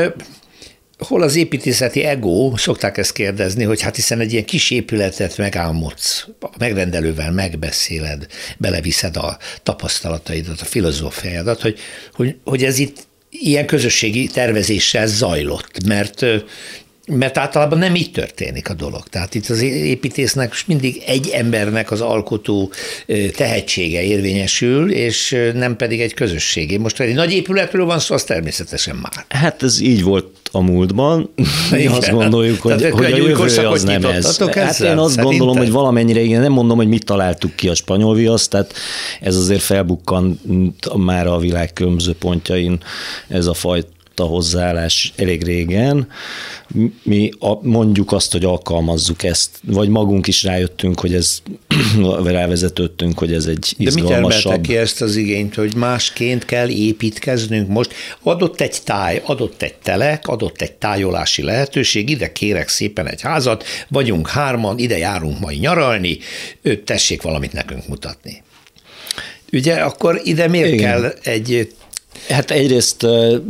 [1.03, 6.27] hol az építészeti ego, szokták ezt kérdezni, hogy hát hiszen egy ilyen kis épületet megálmodsz,
[6.41, 8.27] a megrendelővel megbeszéled,
[8.59, 11.79] beleviszed a tapasztalataidat, a filozófiádat, hogy,
[12.15, 16.25] hogy, hogy ez itt ilyen közösségi tervezéssel zajlott, mert
[17.07, 19.09] mert általában nem így történik a dolog.
[19.09, 22.71] Tehát itt az építésznek mindig egy embernek az alkotó
[23.37, 26.77] tehetsége érvényesül, és nem pedig egy közösségé.
[26.77, 29.25] Most egy nagy épületről van szó, az természetesen már.
[29.29, 31.31] Hát ez így volt a múltban.
[31.71, 34.39] Mi azt gondoljuk, hogy, hogy a jövő az nem ez.
[34.39, 35.25] Hát én azt Szerintem?
[35.25, 38.75] gondolom, hogy valamennyire igen, nem mondom, hogy mit találtuk ki a spanyol viaszt, tehát
[39.21, 40.39] ez azért felbukkant
[40.97, 42.79] már a világ különböző pontjain
[43.29, 43.89] ez a fajta
[44.21, 46.09] a hozzáállás elég régen.
[47.03, 51.39] Mi a, mondjuk azt, hogy alkalmazzuk ezt, vagy magunk is rájöttünk, hogy ez
[52.25, 54.53] rávezetődtünk, hogy ez egy izgalmasabb.
[54.53, 57.95] De mit ki ezt az igényt, hogy másként kell építkeznünk most?
[58.23, 63.65] Adott egy táj, adott egy telek, adott egy tájolási lehetőség, ide kérek szépen egy házat,
[63.89, 66.19] vagyunk hárman, ide járunk majd nyaralni,
[66.85, 68.43] tessék valamit nekünk mutatni.
[69.53, 70.79] Ugye akkor ide miért Igen.
[70.79, 71.75] kell egy
[72.29, 73.41] Hát egyrészt e,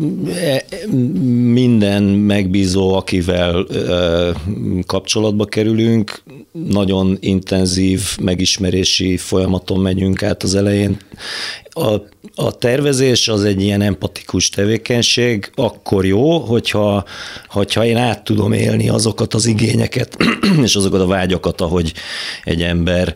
[1.52, 3.66] minden megbízó, akivel
[4.86, 6.22] kapcsolatba kerülünk,
[6.52, 10.96] nagyon intenzív megismerési folyamaton megyünk át az elején.
[11.70, 11.90] A,
[12.34, 17.04] a tervezés az egy ilyen empatikus tevékenység, akkor jó, hogyha,
[17.48, 20.16] hogyha én át tudom élni azokat az igényeket
[20.64, 21.92] és azokat a vágyakat, ahogy
[22.44, 23.14] egy ember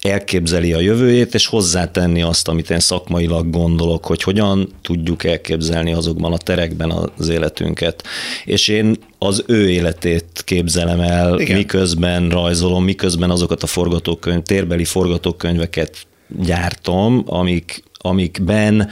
[0.00, 6.32] elképzeli a jövőjét, és hozzátenni azt, amit én szakmailag gondolok, hogy hogyan tudjuk elképzelni azokban
[6.32, 8.02] a terekben az életünket.
[8.44, 11.56] És én az ő életét képzelem el, Igen.
[11.56, 18.88] miközben rajzolom, miközben azokat a forgatókönyv, térbeli forgatókönyveket gyártom, amik, amikben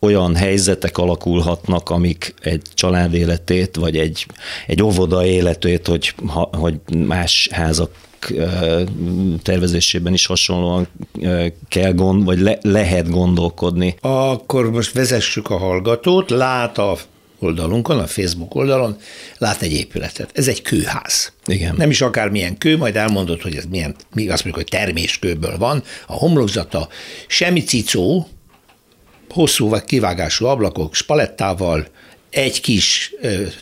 [0.00, 4.26] olyan helyzetek alakulhatnak, amik egy család életét, vagy egy,
[4.66, 6.14] egy óvoda életét, hogy,
[6.50, 6.74] hogy
[7.06, 7.90] más házak
[9.42, 10.88] tervezésében is hasonlóan
[11.68, 13.96] kell gond, vagy le, lehet gondolkodni.
[14.00, 16.96] Akkor most vezessük a hallgatót, lát a
[17.38, 18.96] oldalunkon, a Facebook oldalon,
[19.38, 20.30] lát egy épületet.
[20.34, 21.32] Ez egy kőház.
[21.46, 21.74] Igen.
[21.76, 25.82] Nem is akármilyen kő, majd elmondod, hogy ez milyen, mi azt mondjuk, hogy terméskőből van,
[26.06, 26.88] a homlokzata,
[27.26, 28.28] semmi cicó,
[29.28, 31.86] hosszú vagy kivágású ablakok, spalettával,
[32.30, 33.14] egy kis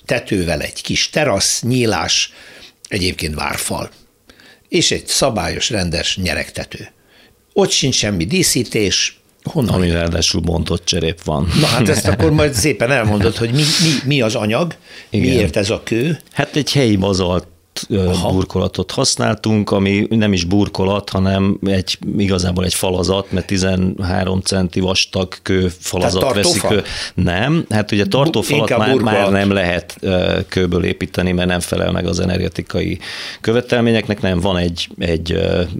[0.05, 2.33] tetővel, egy kis terasz, nyílás,
[2.88, 3.90] egyébként várfal
[4.70, 6.88] és egy szabályos, rendes nyeregtető.
[7.52, 9.74] Ott sincs semmi díszítés, Honnan?
[9.74, 11.48] Ami ráadásul bontott cserép van.
[11.61, 14.74] Na hát ezt akkor majd szépen elmondod, hogy mi, mi, mi az anyag,
[15.11, 15.35] Igen.
[15.35, 16.20] miért ez a kő?
[16.33, 17.46] Hát egy helyi bazalt
[17.88, 18.31] Aha.
[18.31, 25.35] burkolatot használtunk, ami nem is burkolat, hanem egy, igazából egy falazat, mert 13 centi vastag
[25.43, 26.62] kő falazat veszik.
[26.62, 26.83] Kő.
[27.14, 29.99] Nem, hát ugye tartófalat már, már nem lehet
[30.49, 32.99] kőből építeni, mert nem felel meg az energetikai
[33.40, 35.33] követelményeknek, nem van egy, egy,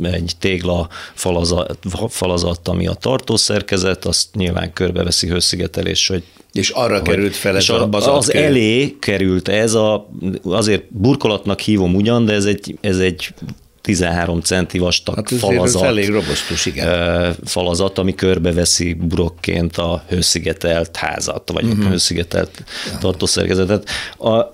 [0.03, 7.03] egy tégla falazat, falazat, ami a tartószerkezet, azt nyilván körbeveszi hőszigetelés, hogy és arra hogy,
[7.03, 10.11] került fel ez a, az, az elé került ez a,
[10.43, 13.35] azért burkolatnak hívom ugyan, de ez egy, ez egy
[13.81, 15.83] 13 centi vastag hát falazat.
[15.83, 17.37] elég robosztus, igen.
[17.45, 21.87] Falazat, ami körbeveszi burokként a hőszigetelt házat, vagy uh-huh.
[21.87, 22.65] a hőszigetelt
[23.01, 23.89] tartószerkezetet.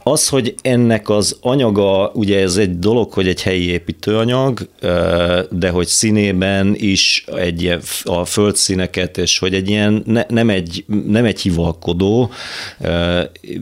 [0.02, 4.68] Az, hogy ennek az anyaga, ugye ez egy dolog, hogy egy helyi építőanyag,
[5.50, 11.24] de hogy színében is egy a földszíneket, és hogy egy ilyen, ne, nem, egy, nem
[11.24, 12.30] egy hivalkodó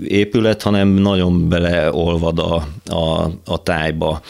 [0.05, 4.20] épület, hanem nagyon beleolvad a, a, a tájba.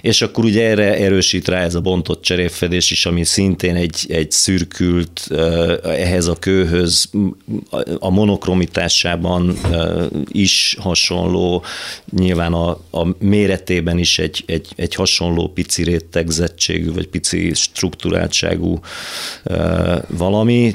[0.00, 4.30] És akkor ugye erre erősít rá ez a bontott cserépfedés is, ami szintén egy, egy
[4.30, 5.28] szürkült
[5.84, 7.10] ehhez a kőhöz
[7.98, 9.58] a monokromitásában
[10.28, 11.64] is hasonló,
[12.16, 18.80] nyilván a, a méretében is egy, egy, egy hasonló pici rétegzettségű, vagy pici struktúráltságú
[20.08, 20.74] valami,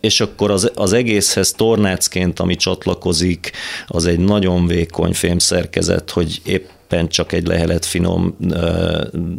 [0.00, 3.50] és akkor az, az egészhez tornácként, ami csatlakozik,
[3.86, 8.36] az egy nagyon vékony fémszerkezet, hogy épp éppen csak egy lehelet finom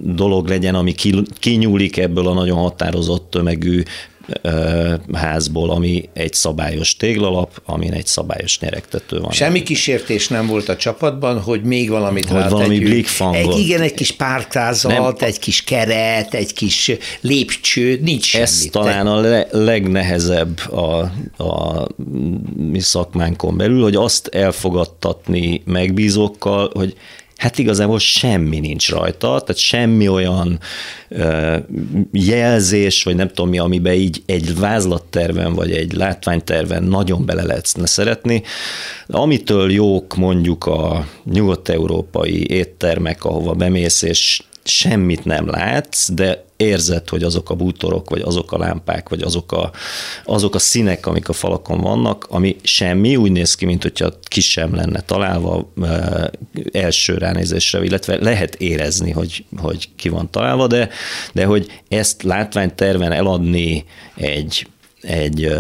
[0.03, 0.95] dolog legyen, ami
[1.39, 3.83] kinyúlik ebből a nagyon határozott tömegű
[5.13, 9.31] házból, ami egy szabályos téglalap, amin egy szabályos nyeregtető van.
[9.31, 13.53] Semmi kísértés nem volt a csapatban, hogy még valamit hogy valami blikfangot.
[13.53, 18.69] Egy, igen, egy kis párkázat, egy kis keret, egy kis lépcső, nincs Ez semmi.
[18.69, 21.11] talán a le, legnehezebb a,
[21.43, 21.87] a
[22.55, 26.95] mi szakmánkon belül, hogy azt elfogadtatni megbízókkal, hogy
[27.39, 30.59] hát igazából semmi nincs rajta, tehát semmi olyan
[32.11, 37.85] jelzés, vagy nem tudom mi, amiben így egy vázlatterven, vagy egy látványterven nagyon bele lehetne
[37.85, 38.43] szeretni.
[39.07, 47.23] Amitől jók mondjuk a nyugat-európai éttermek, ahova bemész, és semmit nem látsz, de érzed, hogy
[47.23, 49.71] azok a bútorok, vagy azok a lámpák, vagy azok a,
[50.25, 54.41] azok a színek, amik a falakon vannak, ami semmi, úgy néz ki, mint hogyha ki
[54.41, 56.31] sem lenne találva e,
[56.71, 60.89] első ránézésre, illetve lehet érezni, hogy, hogy ki van találva, de,
[61.33, 64.67] de hogy ezt látványterven eladni egy
[65.01, 65.51] egy,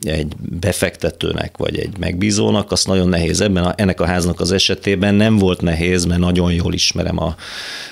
[0.00, 3.40] egy befektetőnek, vagy egy megbízónak, az nagyon nehéz.
[3.40, 7.36] Ebben a, ennek a háznak az esetében nem volt nehéz, mert nagyon jól ismerem a,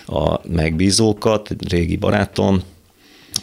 [0.07, 2.63] a megbízókat, régi barátom,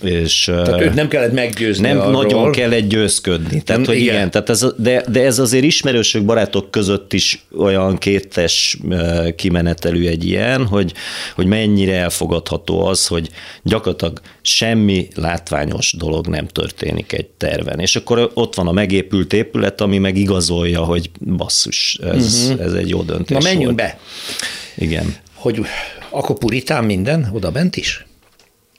[0.02, 2.12] És, tehát őt nem kellett meggyőzni Nem arról.
[2.12, 3.62] nagyon kellett győzködni.
[3.62, 4.14] Tehát, hogy igen.
[4.14, 8.78] igen tehát ez, de, de ez azért ismerősök, barátok között is olyan kétes
[9.36, 10.94] kimenetelű egy ilyen, hogy,
[11.36, 13.30] hogy mennyire elfogadható az, hogy
[13.64, 17.80] gyakorlatilag semmi látványos dolog nem történik egy terven.
[17.80, 22.66] És akkor ott van a megépült épület, ami meg igazolja, hogy basszus, ez, uh-huh.
[22.66, 23.76] ez egy jó döntés Na menjünk volt.
[23.76, 24.00] be.
[24.76, 25.16] Igen.
[25.34, 25.62] Hogy
[26.10, 28.06] akkor puritán minden oda bent is?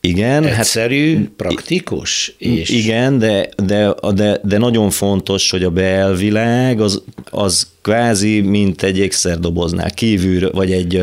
[0.04, 0.44] Igen.
[0.44, 2.34] Hát- Egyszerű, hát, praktikus.
[2.38, 2.68] És...
[2.70, 8.98] Igen, de, de, de, de nagyon fontos, hogy a belvilág az, az kvázi, mint egy
[8.98, 11.00] ékszerdoboznál kívül, vagy egy,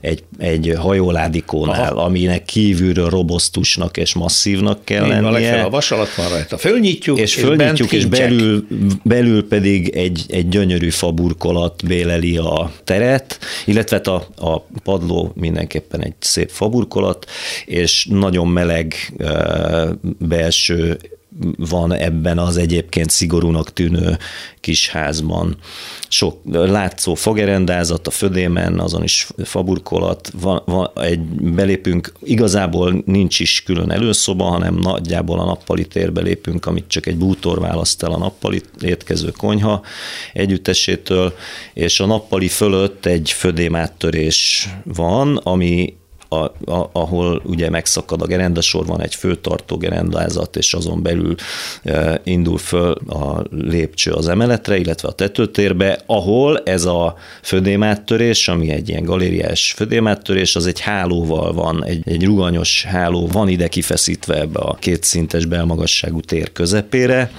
[0.00, 2.04] egy, egy hajóládikónál, Aha.
[2.04, 5.62] aminek kívülről robosztusnak és masszívnak kell Én lennie.
[5.62, 6.58] A vas alatt van rajta.
[6.58, 8.66] Fölnyitjuk, és, és fölnyitjuk, és belül,
[9.02, 16.14] belül pedig egy, egy gyönyörű faburkolat béleli a teret, illetve a, a padló mindenképpen egy
[16.18, 17.26] szép faburkolat,
[17.64, 18.94] és nagyon meleg
[20.18, 20.98] belső
[21.56, 24.18] van ebben az egyébként szigorúnak tűnő
[24.60, 25.56] kis házban.
[26.08, 33.62] Sok látszó fogerendázat a födémen, azon is faburkolat, van, van egy, belépünk, igazából nincs is
[33.62, 38.18] külön előszoba, hanem nagyjából a nappali térbe lépünk, amit csak egy bútor választ el a
[38.18, 39.82] nappali étkező konyha
[40.32, 41.34] együttesétől,
[41.72, 45.94] és a nappali fölött egy födémáttörés van, ami
[46.34, 51.34] a, a, ahol ugye megszakad a gerendasor, van egy főtartó gerendázat, és azon belül
[51.82, 58.70] e, indul föl a lépcső az emeletre, illetve a tetőtérbe, ahol ez a födémáttörés, ami
[58.70, 64.40] egy ilyen galériás födémáttörés, az egy hálóval van, egy, egy ruganyos háló van ide kifeszítve
[64.40, 67.30] ebbe a kétszintes belmagasságú tér közepére,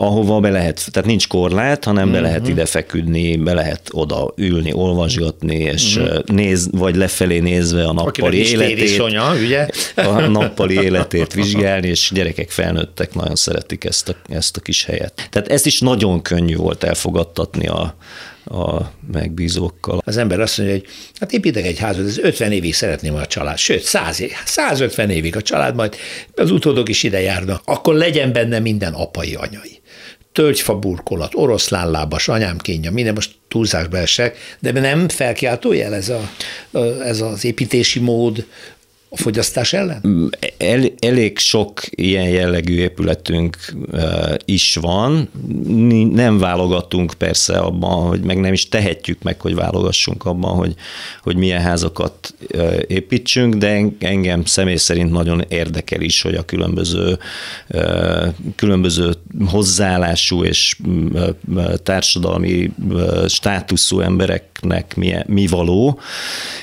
[0.00, 2.20] ahova be lehet, tehát nincs korlát, hanem uh-huh.
[2.20, 2.50] be lehet mhm.
[2.50, 6.24] ide feküdni, be lehet oda ülni, olvasgatni, és uh-huh.
[6.24, 9.68] néz, vagy lefelé nézve a nappali életét, Sonya, ugye?
[10.14, 15.28] a nappali életét vizsgálni, és gyerekek felnőttek nagyon szeretik ezt a, ezt a kis helyet.
[15.30, 17.94] Tehát ezt is nagyon könnyű volt elfogadtatni a,
[18.44, 20.02] a megbízókkal.
[20.04, 20.86] Az ember azt mondja, hogy
[21.20, 25.36] hát építek egy házat, ez 50 évig szeretném a család, sőt, 100 év, 150 évig
[25.36, 25.96] a család, majd
[26.34, 29.79] az utódok is ide járnak, akkor legyen benne minden apai, anyai
[30.40, 36.30] tölgyfa burkolat, oroszlánlábas, anyám kénye, minden most túlzásba esek, de nem felkiáltó jel ez, a,
[37.04, 38.46] ez az építési mód,
[39.12, 40.30] a fogyasztás ellen?
[40.56, 43.56] El, elég sok ilyen jellegű épületünk
[43.92, 45.30] uh, is van.
[46.12, 50.74] Nem válogatunk persze abban, hogy meg nem is tehetjük meg, hogy válogassunk abban, hogy,
[51.22, 52.34] hogy milyen házakat
[52.86, 57.18] építsünk, de engem személy szerint nagyon érdekel is, hogy a különböző,
[57.68, 59.12] uh, különböző
[59.46, 60.76] hozzáállású és
[61.82, 62.70] társadalmi
[63.28, 66.00] státuszú embereknek mi, mi való,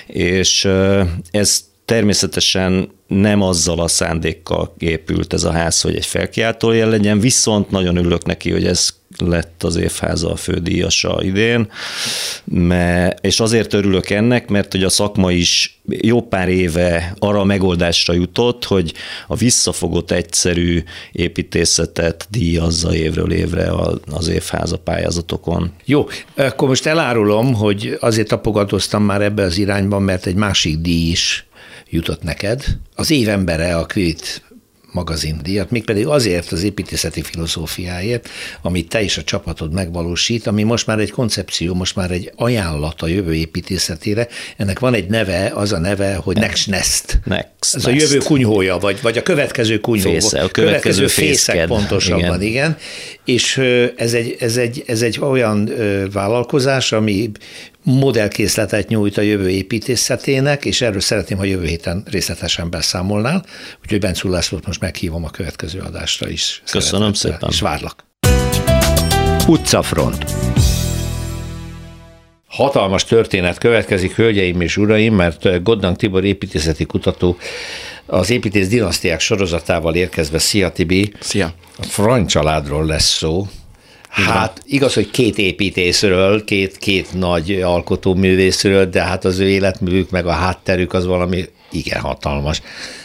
[0.08, 0.68] és
[1.32, 7.20] ezt Természetesen nem azzal a szándékkal épült ez a ház, hogy egy felkiáltó jel legyen,
[7.20, 11.72] viszont nagyon örülök neki, hogy ez lett az évháza a fődíjasa idén,
[12.44, 17.44] mert, és azért örülök ennek, mert hogy a szakma is jó pár éve arra a
[17.44, 18.94] megoldásra jutott, hogy
[19.28, 23.72] a visszafogott egyszerű építészetet díjazza évről évre
[24.12, 25.72] az évháza pályázatokon.
[25.86, 31.10] Jó, akkor most elárulom, hogy azért tapogatóztam már ebbe az irányban, mert egy másik díj
[31.10, 31.48] is
[31.90, 32.64] jutott neked.
[32.96, 34.42] Az évembere a Kvit
[34.92, 38.30] magazindíjat, mégpedig azért az építészeti filozófiáért,
[38.62, 43.02] amit te és a csapatod megvalósít, ami most már egy koncepció, most már egy ajánlat
[43.02, 44.28] a jövő építészetére.
[44.58, 47.20] Ennek van egy neve, az a neve, hogy Next Nest.
[47.24, 47.88] Next Ez Nest.
[47.88, 50.12] a jövő kunyhója, vagy, vagy a következő kunyhó.
[50.12, 52.42] Fésze, a következő, következő fészek pontosabban, igen.
[52.42, 52.78] igen.
[53.26, 53.58] És
[53.96, 55.72] ez egy, ez, egy, ez egy olyan
[56.12, 57.32] vállalkozás, ami
[57.94, 63.46] modellkészletet nyújt a jövő építészetének, és erről szeretném, ha jövő héten részletesen beszámolnál,
[63.82, 66.62] úgyhogy Bencú Lászlót most meghívom a következő adásra is.
[66.72, 67.50] Köszönöm szépen.
[67.50, 68.06] És várlak.
[69.48, 70.26] Utcafront.
[72.48, 77.38] Hatalmas történet következik, hölgyeim és uraim, mert Goddang Tibor építészeti kutató
[78.06, 80.38] az építész dinasztiák sorozatával érkezve.
[80.38, 81.14] Szia Tibi!
[81.20, 81.54] Szia!
[81.78, 83.48] A Frany családról lesz szó,
[84.10, 90.26] Hát igaz, hogy két építészről, két, két nagy alkotóművészről, de hát az ő életművük meg
[90.26, 92.62] a hátterük az valami igen hatalmas.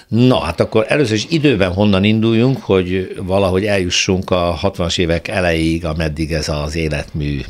[0.09, 5.85] Na, hát akkor először is időben honnan induljunk, hogy valahogy eljussunk a 60-as évek elejéig,
[5.85, 7.41] ameddig ez az életmű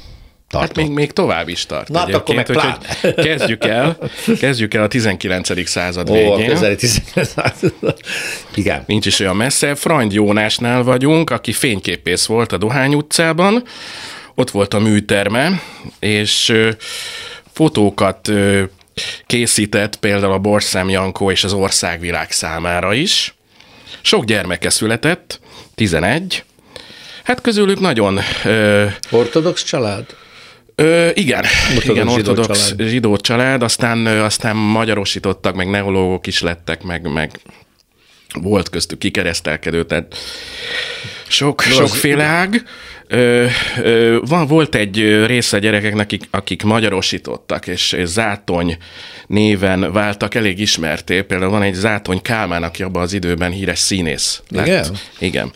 [0.52, 0.76] tartott.
[0.76, 1.88] Hát még, még tovább is tart.
[1.88, 3.98] Na, hát akkor meg hogy kezdjük el,
[4.38, 5.68] kezdjük el a 19.
[5.68, 6.50] század Ó, végén.
[6.50, 7.28] a közeli 19.
[7.28, 7.74] század.
[8.54, 8.82] Igen.
[8.86, 9.74] Nincs is olyan messze.
[9.74, 13.62] Frand Jónásnál vagyunk, aki fényképész volt a Dohány utcában.
[14.34, 15.62] Ott volt a műterme,
[15.98, 16.52] és
[17.52, 18.32] fotókat
[19.26, 23.34] készített például a Borszám Jankó és az Országvilág számára is.
[24.02, 25.40] Sok gyermeke született,
[25.74, 26.44] 11.
[27.22, 28.20] Hát közülük nagyon...
[28.44, 30.04] Ö, ortodox család?
[30.74, 31.44] Ö, igen,
[31.76, 32.88] ortodox igen, ortodox zsidó család.
[32.88, 37.40] zsidó család, aztán, aztán magyarosítottak, meg neológok is lettek, meg, meg
[38.40, 40.16] volt köztük kikeresztelkedő, tehát
[41.28, 42.62] sok, sokféle ág.
[43.12, 43.46] Ö,
[43.82, 48.76] ö, van, volt egy része gyerekeknek, akik, akik magyarosítottak, és, és Zátony
[49.26, 51.22] néven váltak elég ismerté.
[51.22, 54.66] Például van egy Zátony Kálmán, aki abban az időben híres színész lett.
[54.66, 54.86] Igen?
[55.18, 55.52] Igen.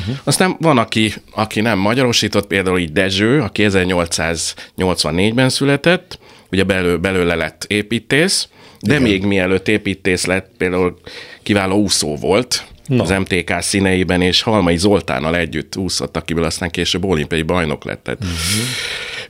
[0.00, 0.16] Uh-huh.
[0.24, 6.18] Aztán van, aki, aki nem magyarosított, például így Dezső, aki 1884-ben született,
[6.50, 8.48] ugye belő, belőle lett építész,
[8.80, 9.02] de Igen.
[9.02, 10.98] még mielőtt építész lett, például
[11.42, 13.02] kiváló úszó volt, No.
[13.02, 18.02] az MTK színeiben, és Halmai Zoltánnal együtt úszott, akiből aztán később olimpiai bajnok lett.
[18.02, 18.24] Tehát,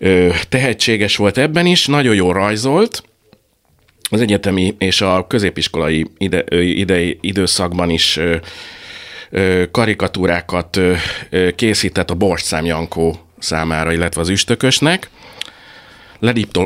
[0.01, 0.37] uh-huh.
[0.49, 3.03] tehetséges volt ebben is, nagyon jól rajzolt,
[4.11, 8.21] az egyetemi és a középiskolai ide, ide, időszakban is
[9.71, 10.81] karikatúrákat
[11.55, 15.11] készített a Borszám Jankó számára, illetve az üstökösnek.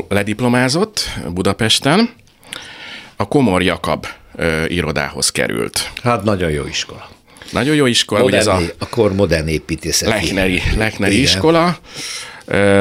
[0.07, 2.09] lediplomázott Budapesten,
[3.15, 4.05] a Komor Jakab
[4.35, 5.91] ö, irodához került.
[6.03, 7.09] Hát nagyon jó iskola.
[7.51, 8.59] Nagyon jó iskola, modern, ez a...
[8.77, 10.11] Akkor modern építészeti.
[10.11, 11.77] Lechneri, Lechneri iskola.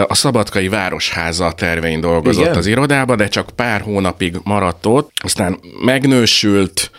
[0.07, 2.57] A Szabadkai Városháza tervein dolgozott Igen?
[2.57, 6.91] az irodába, de csak pár hónapig maradt ott, aztán megnősült,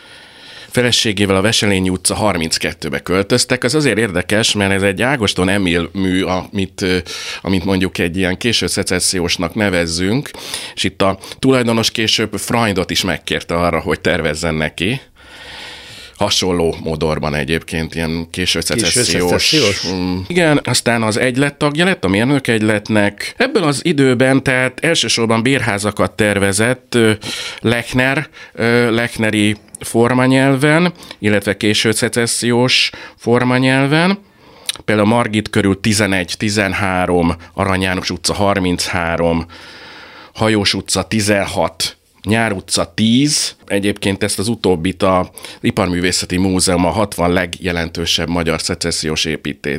[0.73, 3.63] feleségével a Veselényi utca 32-be költöztek.
[3.63, 6.85] Az azért érdekes, mert ez egy Ágoston Emil mű, amit,
[7.41, 10.29] amit mondjuk egy ilyen késő szecessziósnak nevezzünk,
[10.73, 15.01] és itt a tulajdonos később Freundot is megkérte arra, hogy tervezzen neki
[16.23, 19.87] hasonló modorban egyébként, ilyen késő szecessziós.
[19.93, 20.17] Mm.
[20.27, 23.33] Igen, aztán az egylet tagja lett, a mérnök egyletnek.
[23.37, 26.97] Ebből az időben, tehát elsősorban bérházakat tervezett
[27.59, 28.27] Lechner,
[28.89, 34.19] Lechneri formanyelven, illetve késő szecessziós formanyelven.
[34.85, 39.45] Például Margit körül 11, 13, Arany János utca 33,
[40.33, 47.31] Hajós utca 16, Nyár utca 10, egyébként ezt az utóbbit a Iparművészeti Múzeum a 60
[47.31, 49.25] legjelentősebb magyar szecessziós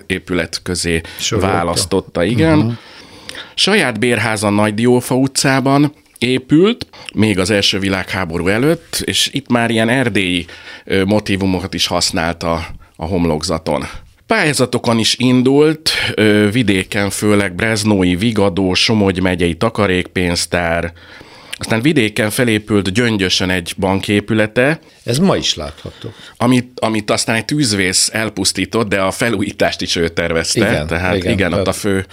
[0.07, 1.53] épület közé Sorolta.
[1.53, 2.59] választotta, igen.
[2.59, 2.73] Uh-huh.
[3.55, 9.89] Saját bérháza Nagy Diófa utcában, épült, még az első világháború előtt, és itt már ilyen
[9.89, 10.47] erdélyi
[11.07, 12.67] motivumokat is használta
[12.97, 13.85] a homlokzaton.
[14.27, 15.91] Pályázatokon is indult,
[16.53, 20.93] vidéken főleg Breznói, Vigadó, Somogy megyei takarékpénztár,
[21.65, 24.79] aztán vidéken felépült gyöngyösen egy banképülete.
[25.05, 26.13] Ez ma is látható.
[26.37, 30.69] Amit, amit aztán egy tűzvész elpusztított, de a felújítást is ő tervezte.
[30.69, 32.07] Igen, tehát igen, igen ott a fő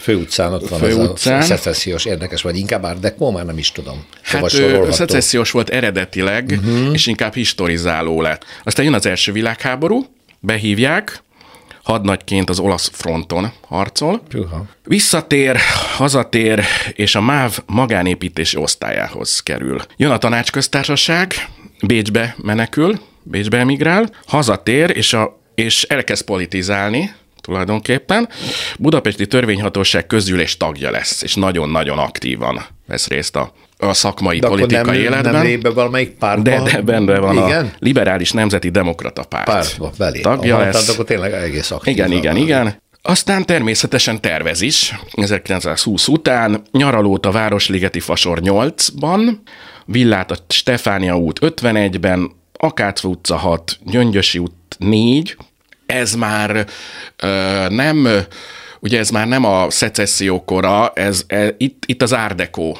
[0.00, 4.04] Főutcán ott van fő az a szecessziós érdekes, vagy inkább Deco, már nem is tudom.
[4.22, 6.92] Hát ő szecessziós volt eredetileg, uh-huh.
[6.92, 8.44] és inkább historizáló lett.
[8.64, 10.06] Aztán jön az első világháború,
[10.40, 11.22] behívják,
[11.86, 14.20] hadnagyként az olasz fronton harcol.
[14.28, 14.64] Puha.
[14.84, 15.56] Visszatér,
[15.96, 19.80] hazatér, és a MÁV magánépítési osztályához kerül.
[19.96, 21.48] Jön a tanácsköztársaság,
[21.86, 28.28] Bécsbe menekül, Bécsbe emigrál, hazatér, és, a, és elkezd politizálni, tulajdonképpen.
[28.78, 34.96] Budapesti Törvényhatóság közülés tagja lesz, és nagyon-nagyon aktívan vesz részt a a szakmai de politikai
[34.96, 35.32] nem, életben.
[35.32, 36.50] Nem lép be valamelyik pártba?
[36.50, 37.64] De, de benne van igen?
[37.64, 39.44] a Liberális Nemzeti Demokrata Párt.
[39.44, 40.20] Pártba, belé.
[40.20, 40.88] Tagja lesz.
[40.88, 41.94] Akkor tényleg egész aktív.
[41.94, 42.84] Igen, igen, igen.
[43.02, 49.38] Aztán természetesen tervez is, 1920 után, nyaralót a Városligeti Fasor 8-ban,
[49.84, 55.36] villát a Stefánia út 51-ben, Akácva utca 6, Gyöngyösi út 4,
[55.86, 56.66] ez már
[57.16, 57.28] ö,
[57.68, 58.08] nem,
[58.80, 62.78] ugye ez már nem a szecesszió kora, ez, e, itt, itt az árdekó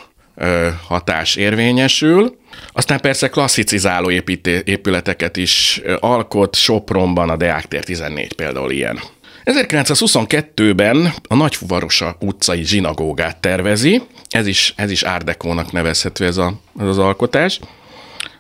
[0.86, 2.36] hatás érvényesül.
[2.72, 9.00] Aztán persze klasszicizáló építé, épületeket is alkot, Sopronban a Deák tér 14 például ilyen.
[9.44, 16.86] 1922-ben a Nagyfuvarosa utcai zsinagógát tervezi, ez is, ez is árdekónak nevezhető ez, a, ez
[16.86, 17.60] az alkotás.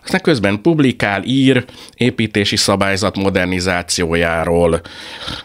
[0.04, 1.64] Aztán közben publikál, ír
[1.96, 4.80] építési szabályzat modernizációjáról,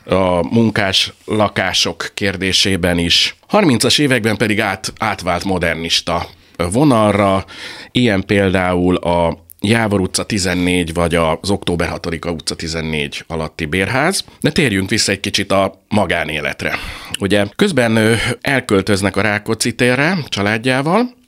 [0.06, 3.36] a munkás lakások kérdésében is.
[3.52, 6.28] 30-as években pedig át, átvált modernista
[6.70, 7.46] vonalra,
[7.92, 14.24] ilyen például a Jávor utca 14, vagy az Október 6 utca 14 alatti bérház.
[14.40, 16.76] De térjünk vissza egy kicsit a magánéletre.
[17.20, 21.20] Ugye közben elköltöznek a Rákóczi térre családjával,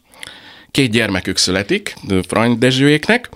[0.74, 1.96] Két gyermekük születik,
[2.28, 3.30] Frany Dezsőéknek,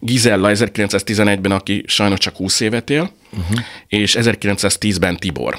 [0.00, 3.58] Gizella 1911-ben, aki sajnos csak 20 évet él, uh-huh.
[3.86, 5.58] és 1910-ben Tibor.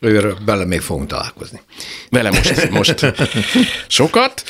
[0.00, 1.60] Őről bele még fogunk találkozni.
[2.10, 3.06] Vele most, most
[3.88, 4.44] sokat.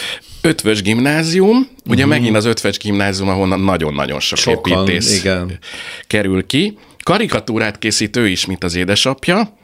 [0.47, 2.09] Ötvös gimnázium, ugye uh-huh.
[2.09, 5.59] megint az ötvös gimnázium, ahonnan nagyon-nagyon sok Sokan, építész igen.
[6.07, 6.79] kerül ki.
[7.03, 9.57] Karikatúrát készít ő is, mint az édesapja.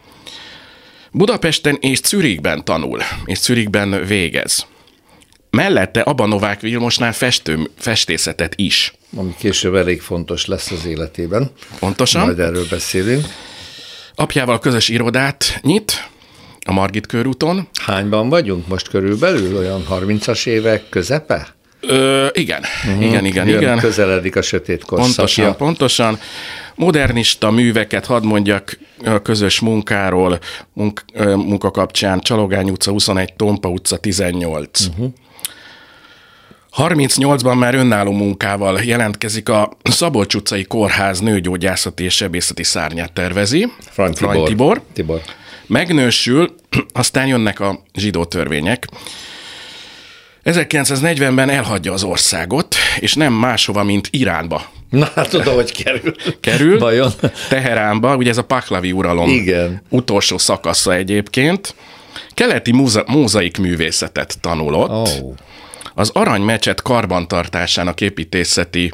[1.12, 4.66] Budapesten és Zürichben tanul, és Zürichben végez.
[5.50, 8.92] Mellette Abba Novák Vilmosnál festő, festészetet is.
[9.16, 11.50] Ami később elég fontos lesz az életében.
[11.78, 12.24] Pontosan.
[12.24, 13.26] Majd erről beszélünk.
[14.14, 16.08] Apjával közös irodát nyit,
[16.66, 17.68] a Margit körúton.
[17.80, 19.56] Hányban vagyunk most körülbelül?
[19.56, 21.54] Olyan 30-as évek közepe?
[21.80, 23.04] Ö, igen, uh-huh.
[23.04, 23.78] igen, igen, Jön, igen.
[23.78, 25.14] Közeledik a sötét korszakja.
[25.14, 26.18] Pontosan, pontosan.
[26.74, 28.78] Modernista műveket, hadd mondjak
[29.22, 30.38] közös munkáról,
[30.72, 31.04] munk,
[31.34, 34.86] munka kapcsán, Csalogány utca 21, Tompa utca 18.
[34.86, 35.12] Uh-huh.
[36.76, 43.72] 38-ban már önálló munkával jelentkezik a Szabolcs utcai kórház nőgyógyászati és sebészeti szárnyát tervezi.
[43.90, 44.32] Frank Tibor.
[44.32, 44.82] Frank Tibor.
[44.92, 45.20] Tibor.
[45.70, 46.54] Megnősül,
[46.92, 48.86] aztán jönnek a zsidó törvények.
[50.44, 54.70] 1940-ben elhagyja az országot, és nem máshova, mint Iránba.
[54.90, 56.14] Na, hát tudom, hogy kerül.
[56.40, 56.78] Kerül.
[56.78, 57.10] Vajon?
[57.48, 59.82] Teheránba, ugye ez a Paklavi uralom Igen.
[59.88, 61.74] utolsó szakasza egyébként.
[62.34, 64.90] Keleti múza- mózaik művészetet tanulott.
[64.90, 65.34] Oh.
[65.94, 68.92] Az Aranymecset karbantartásának építészeti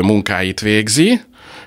[0.00, 1.20] munkáit végzi,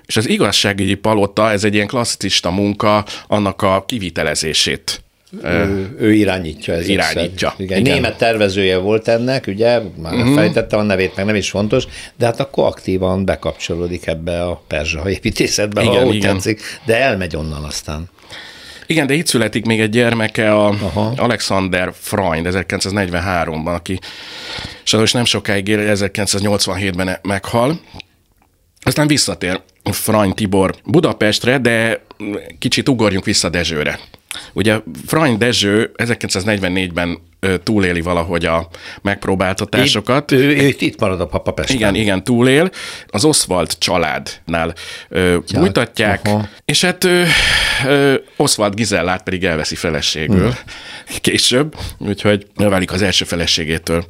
[0.10, 5.04] és az igazságügyi palota, ez egy ilyen klasszista munka, annak a kivitelezését
[5.44, 7.54] ő, ő irányítja ez Irányítja.
[7.58, 7.94] Igen, igen.
[7.94, 10.36] Német tervezője volt ennek, ugye, már uh-huh.
[10.36, 11.84] fejtette a nevét, meg nem is fontos,
[12.18, 16.34] de hát akkor aktívan bekapcsolódik ebbe a perzsa építészetbe, igen, ha úgy igen.
[16.34, 18.10] tetszik, de elmegy onnan aztán.
[18.86, 21.14] Igen, de itt születik még egy gyermeke, a Aha.
[21.18, 24.00] Alexander Freund 1943-ban, aki
[24.84, 27.80] sajnos nem sokáig él, 1987-ben meghal.
[28.82, 32.06] Aztán visszatér Freund Tibor Budapestre, de
[32.60, 34.00] kicsit ugorjunk vissza Dezsőre.
[34.54, 37.20] Ugye Frany Dezső 1944-ben
[37.64, 38.70] túléli valahogy a
[39.02, 40.32] megpróbáltatásokat.
[40.32, 41.76] Itt, ő, ő, itt marad a papa Pesten.
[41.76, 42.72] Igen, igen, túlél.
[43.08, 44.74] Az Oswald családnál
[45.10, 46.30] ö, ja, bújtatják,
[46.66, 47.24] és hát ö,
[47.86, 51.18] ö, Oswald Gizellát pedig elveszi feleségül hmm.
[51.22, 54.06] később, úgyhogy válik az első feleségétől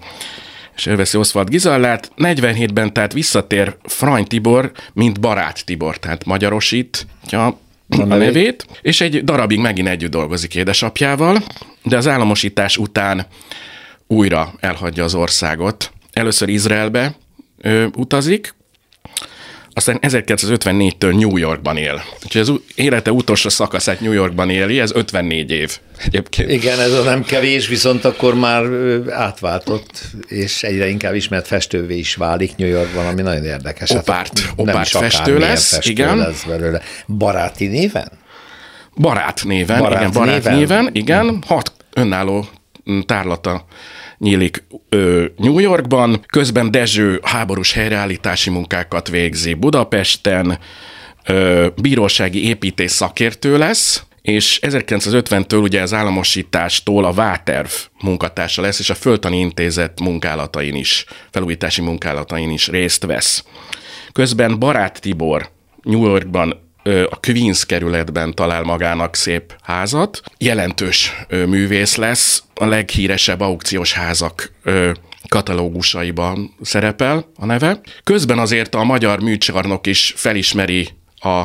[0.79, 2.11] és elveszi Oswald Gizellát.
[2.17, 7.45] 47-ben tehát visszatér Frany Tibor, mint barát Tibor, tehát magyarosít, ja,
[7.89, 11.43] a nevét, és egy darabig megint együtt dolgozik édesapjával,
[11.83, 13.25] de az államosítás után
[14.07, 15.91] újra elhagyja az országot.
[16.13, 17.15] Először Izraelbe
[17.57, 18.55] ö, utazik,
[19.79, 22.03] aztán 1954-től New Yorkban él.
[22.23, 26.51] Úgyhogy az élete utolsó szakaszát New Yorkban éli, ez 54 év egyébként.
[26.51, 28.63] Igen, ez a nem kevés, viszont akkor már
[29.09, 33.89] átváltott, és egyre inkább ismert festővé is válik New Yorkban, ami nagyon érdekes.
[33.89, 36.17] Opárt, hát, opárt festő lesz, festő igen.
[36.17, 36.81] Lesz belőle.
[37.07, 38.11] Baráti néven?
[38.95, 42.47] Barát néven, barát igen, barát néven, néven igen, hat önálló
[43.05, 43.65] tárlata
[44.19, 50.59] nyílik ö, New Yorkban, közben Dezső háborús helyreállítási munkákat végzi Budapesten,
[51.25, 57.69] ö, bírósági építész szakértő lesz, és 1950-től ugye az államosítástól a Váterv
[58.01, 63.43] munkatársa lesz, és a Föltani Intézet munkálatain is, felújítási munkálatain is részt vesz.
[64.11, 65.49] Közben Barát Tibor
[65.81, 70.21] New Yorkban a Queens kerületben talál magának szép házat.
[70.37, 74.51] Jelentős művész lesz, a leghíresebb aukciós házak
[75.27, 77.81] katalógusaiban szerepel a neve.
[78.03, 81.43] Közben azért a magyar műcsarnok is felismeri a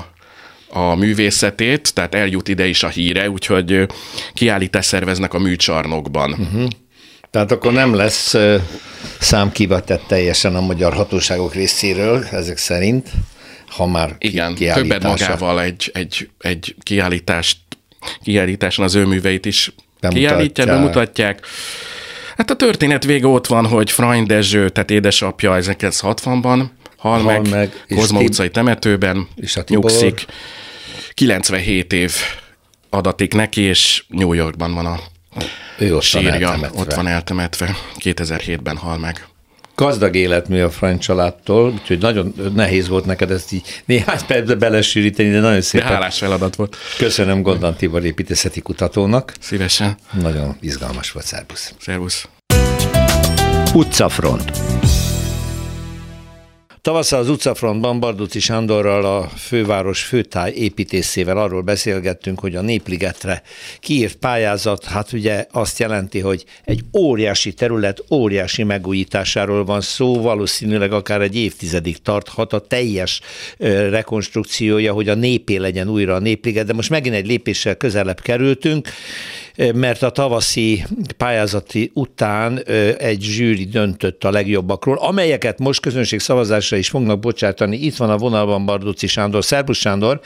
[0.77, 3.87] a művészetét, tehát eljut ide is a híre, úgyhogy
[4.33, 6.31] kiállítás szerveznek a műcsarnokban.
[6.33, 6.69] Uh-huh.
[7.31, 8.35] Tehát akkor nem lesz
[9.21, 13.11] számkivatett teljesen a magyar hatóságok részéről, ezek szerint
[13.77, 17.59] ha már Igen, többet magával egy, egy, egy kiállítást,
[18.23, 19.75] kiállításon az ő műveit is
[20.09, 21.47] kiállítják, bemutatják.
[22.37, 26.65] Hát a történet vége ott van, hogy Freund Dezső, tehát édesapja 1960-ban
[26.97, 30.25] hal, hal meg, meg Kozma ti- utcai temetőben és a nyugszik.
[31.15, 32.13] 97 év
[32.91, 35.01] adatik neki, és New Yorkban van a
[35.79, 37.77] ő ott sírja, van ott van eltemetve.
[37.99, 39.27] 2007-ben hal meg
[39.75, 45.31] gazdag életmű a Frank családtól, úgyhogy nagyon nehéz volt neked ezt így néhány percbe belesűríteni,
[45.31, 45.87] de nagyon szépen.
[45.87, 46.77] De hálás feladat volt.
[46.99, 49.33] Köszönöm Gondan Tibor építészeti kutatónak.
[49.41, 49.97] Szívesen.
[50.21, 51.75] Nagyon izgalmas volt, szervusz.
[51.81, 52.29] Szervusz.
[53.75, 54.51] Utcafront.
[56.85, 63.43] Tavasszal az utcafrontban Barduci Sándorral, a főváros főtáj építészével arról beszélgettünk, hogy a Népligetre
[63.81, 70.93] kiírt pályázat, hát ugye azt jelenti, hogy egy óriási terület, óriási megújításáról van szó, valószínűleg
[70.93, 73.21] akár egy évtizedig tarthat a teljes
[73.91, 78.89] rekonstrukciója, hogy a népé legyen újra a Népliget, de most megint egy lépéssel közelebb kerültünk,
[79.75, 80.83] mert a tavaszi
[81.17, 82.59] pályázati után
[82.99, 87.77] egy zsűri döntött a legjobbakról, amelyeket most közönség szavazásra is fognak bocsátani.
[87.77, 89.45] Itt van a vonalban Bardóci Sándor.
[89.45, 90.21] Szerbusz Sándor!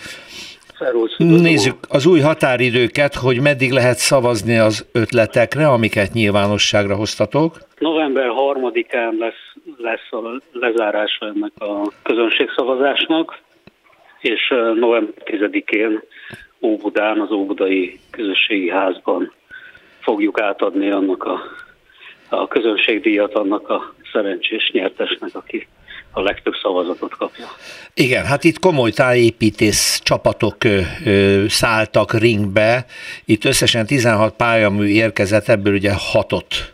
[0.78, 7.56] Szervusz, Nézzük az új határidőket, hogy meddig lehet szavazni az ötletekre, amiket nyilvánosságra hoztatok.
[7.78, 13.38] November 3-án lesz, lesz a lezárása ennek a közönségszavazásnak,
[14.20, 16.02] és november 10-én
[16.60, 19.32] Óbudán, az Óbudai Közösségi Házban
[20.00, 21.40] fogjuk átadni annak a,
[22.28, 25.66] a közönségdíjat annak a szerencsés nyertesnek, aki
[26.12, 27.46] a legtöbb szavazatot kapja.
[27.94, 32.86] Igen, hát itt komoly tájépítész csapatok ö, ö, szálltak ringbe,
[33.24, 36.72] itt összesen 16 pályamű érkezett, ebből ugye hatot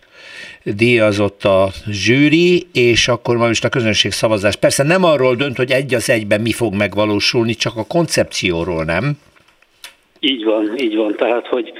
[0.62, 4.56] díjazott a zsűri, és akkor ma is a közönség szavazás.
[4.56, 9.18] Persze nem arról dönt, hogy egy az egyben mi fog megvalósulni, csak a koncepcióról, nem?
[10.24, 11.14] Így van, így van.
[11.14, 11.72] Tehát, hogy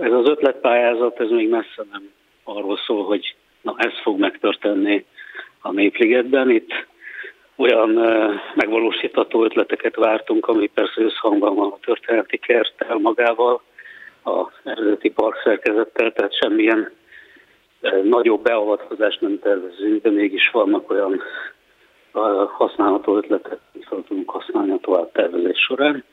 [0.00, 2.10] ez az ötletpályázat, ez még messze nem
[2.44, 5.04] arról szól, hogy na ez fog megtörténni
[5.60, 6.50] a Népligetben.
[6.50, 6.70] Itt
[7.56, 7.90] olyan
[8.54, 13.62] megvalósítható ötleteket vártunk, ami persze összhangban van a történeti kerttel magával,
[14.24, 16.92] a eredeti parkszerkezettel, tehát semmilyen
[18.02, 21.22] nagyobb beavatkozást nem tervezünk, de mégis vannak olyan
[22.46, 26.04] használható ötletek, amit fel tudunk használni a tovább tervezés során.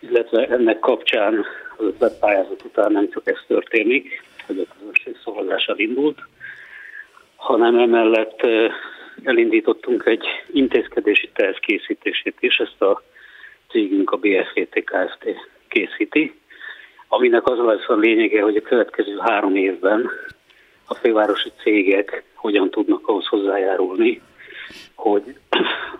[0.00, 1.44] Illetve ennek kapcsán
[1.76, 6.18] az ötletpályázat után nem csak ez történik, hogy a közösség szavazással indult,
[7.36, 8.46] hanem emellett
[9.24, 13.02] elindítottunk egy intézkedési terv készítését is, ezt a
[13.70, 15.24] cégünk a BFT Kft.
[15.68, 16.34] készíti,
[17.08, 20.10] aminek az lesz a lényege, hogy a következő három évben
[20.86, 24.20] a fővárosi cégek hogyan tudnak ahhoz hozzájárulni,
[24.94, 25.22] hogy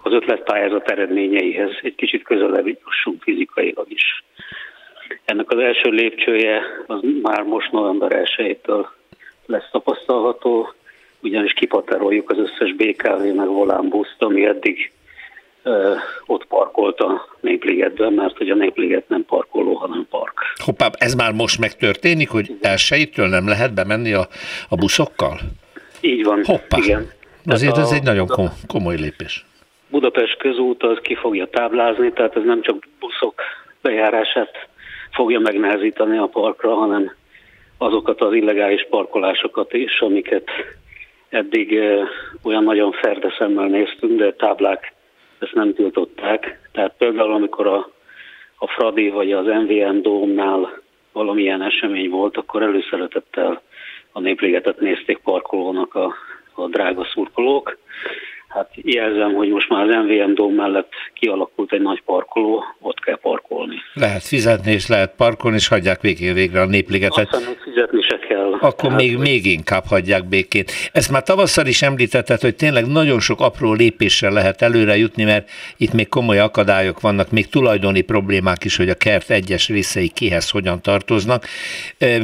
[0.02, 4.24] az ötletpályázat eredményeihez egy kicsit közelebb jussunk fizikailag is.
[5.24, 8.86] Ennek az első lépcsője az már most november 1-től
[9.46, 10.72] lesz tapasztalható,
[11.22, 14.92] ugyanis kipateroljuk az összes BKV meg volánbuszt, ami eddig
[15.62, 15.94] ö,
[16.26, 20.40] ott parkolt a Népligetben, mert hogy a Népliget nem parkoló, hanem park.
[20.64, 24.28] Hoppá, ez már most megtörténik, hogy elsőitől nem lehet bemenni a,
[24.68, 25.38] a buszokkal?
[26.00, 26.78] Így van, Hoppá.
[26.78, 27.10] igen.
[27.48, 28.26] Azért ez egy nagyon
[28.66, 29.44] komoly lépés.
[29.90, 33.42] Budapest közút az ki fogja táblázni, tehát ez nem csak buszok
[33.82, 34.68] bejárását
[35.10, 37.12] fogja megnehezíteni a parkra, hanem
[37.78, 40.50] azokat az illegális parkolásokat is, amiket
[41.28, 41.80] eddig
[42.42, 44.92] olyan nagyon ferde szemmel néztünk, de táblák
[45.38, 46.68] ezt nem tiltották.
[46.72, 47.90] Tehát például amikor a,
[48.58, 50.82] a Fradi vagy az MVM Dómnál
[51.12, 53.62] valamilyen esemény volt, akkor előszeretettel
[54.12, 56.14] a népligetet nézték parkolónak a,
[56.58, 57.78] a drága szurkolók.
[58.48, 63.18] Hát jelzem, hogy most már az MVM Dóm mellett kialakult egy nagy parkoló, ott kell
[63.18, 63.74] parkolni.
[63.94, 67.28] Lehet fizetni, és lehet parkolni, és hagyják végén végre a népligetet.
[67.32, 68.52] Aztán még fizetni se kell.
[68.60, 69.26] Akkor hát, még, hogy...
[69.26, 70.64] még inkább hagyják békén.
[70.92, 75.50] Ezt már tavasszal is említetted, hogy tényleg nagyon sok apró lépéssel lehet előre jutni, mert
[75.76, 80.50] itt még komoly akadályok vannak, még tulajdoni problémák is, hogy a kert egyes részei kihez
[80.50, 81.44] hogyan tartoznak.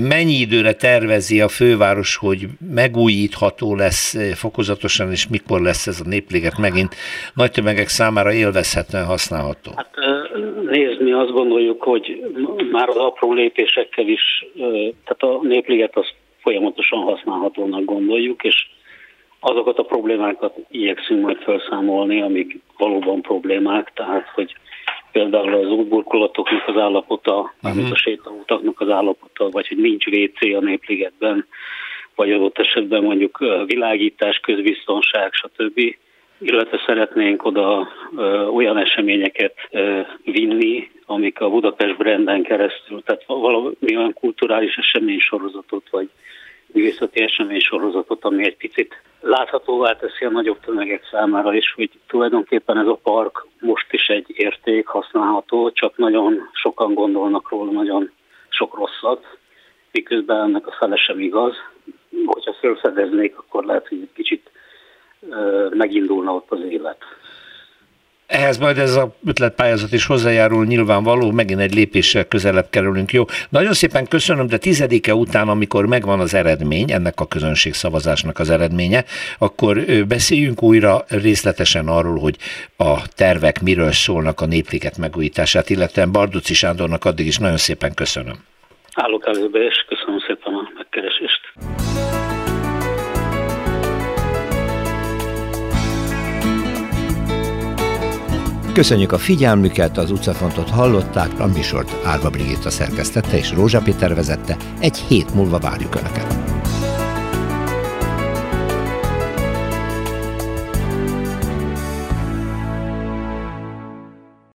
[0.01, 6.59] Mennyi időre tervezi a főváros, hogy megújítható lesz fokozatosan, és mikor lesz ez a népliget
[6.59, 6.95] megint
[7.35, 9.71] nagy tömegek számára élvezhetően használható?
[9.77, 9.95] Hát
[10.71, 12.05] nézd, mi azt gondoljuk, hogy
[12.71, 14.47] már az apró lépésekkel is,
[15.05, 16.07] tehát a népliget az
[16.43, 18.67] folyamatosan használhatónak gondoljuk, és
[19.41, 24.55] azokat a problémákat igyekszünk majd felszámolni, amik valóban problémák, tehát hogy
[25.12, 27.91] például az útburkolatoknak az állapota, uh-huh.
[27.91, 31.47] a sétautaknak az állapota, vagy hogy nincs WC a népligetben,
[32.15, 35.97] vagy adott esetben mondjuk világítás, közbiztonság, stb.
[36.39, 37.89] Illetve szeretnénk oda
[38.55, 39.55] olyan eseményeket
[40.25, 46.09] vinni, amik a Budapest branden keresztül, tehát valami olyan kulturális eseménysorozatot, vagy
[46.67, 52.87] művészeti eseménysorozatot, ami egy picit láthatóvá teszi a nagyobb tömegek számára is, hogy tulajdonképpen ez
[52.87, 58.11] a park most is egy érték, használható, csak nagyon sokan gondolnak róla nagyon
[58.49, 59.39] sok rosszat,
[59.95, 61.55] miközben ennek a fele sem igaz.
[62.24, 64.51] Hogyha felfedeznék, akkor lehet, hogy egy kicsit
[65.70, 66.99] megindulna ott az élet.
[68.26, 73.24] Ehhez majd ez a ötletpályázat is hozzájárul nyilvánvaló, megint egy lépéssel közelebb kerülünk, jó.
[73.49, 79.05] Nagyon szépen köszönöm, de tizedike után, amikor megvan az eredmény, ennek a közönségszavazásnak az eredménye,
[79.38, 82.36] akkor beszéljünk újra részletesen arról, hogy
[82.76, 88.36] a tervek miről szólnak a népliget megújítását, illetve Barduci Sándornak addig is nagyon szépen köszönöm.
[88.95, 91.40] Állok előbe, és köszönöm szépen a megkeresést.
[98.74, 104.57] Köszönjük a figyelmüket, az utcafontot hallották, a műsort Árva Brigitta szerkesztette és Rózsa Péter vezette.
[104.80, 106.64] Egy hét múlva várjuk Önöket.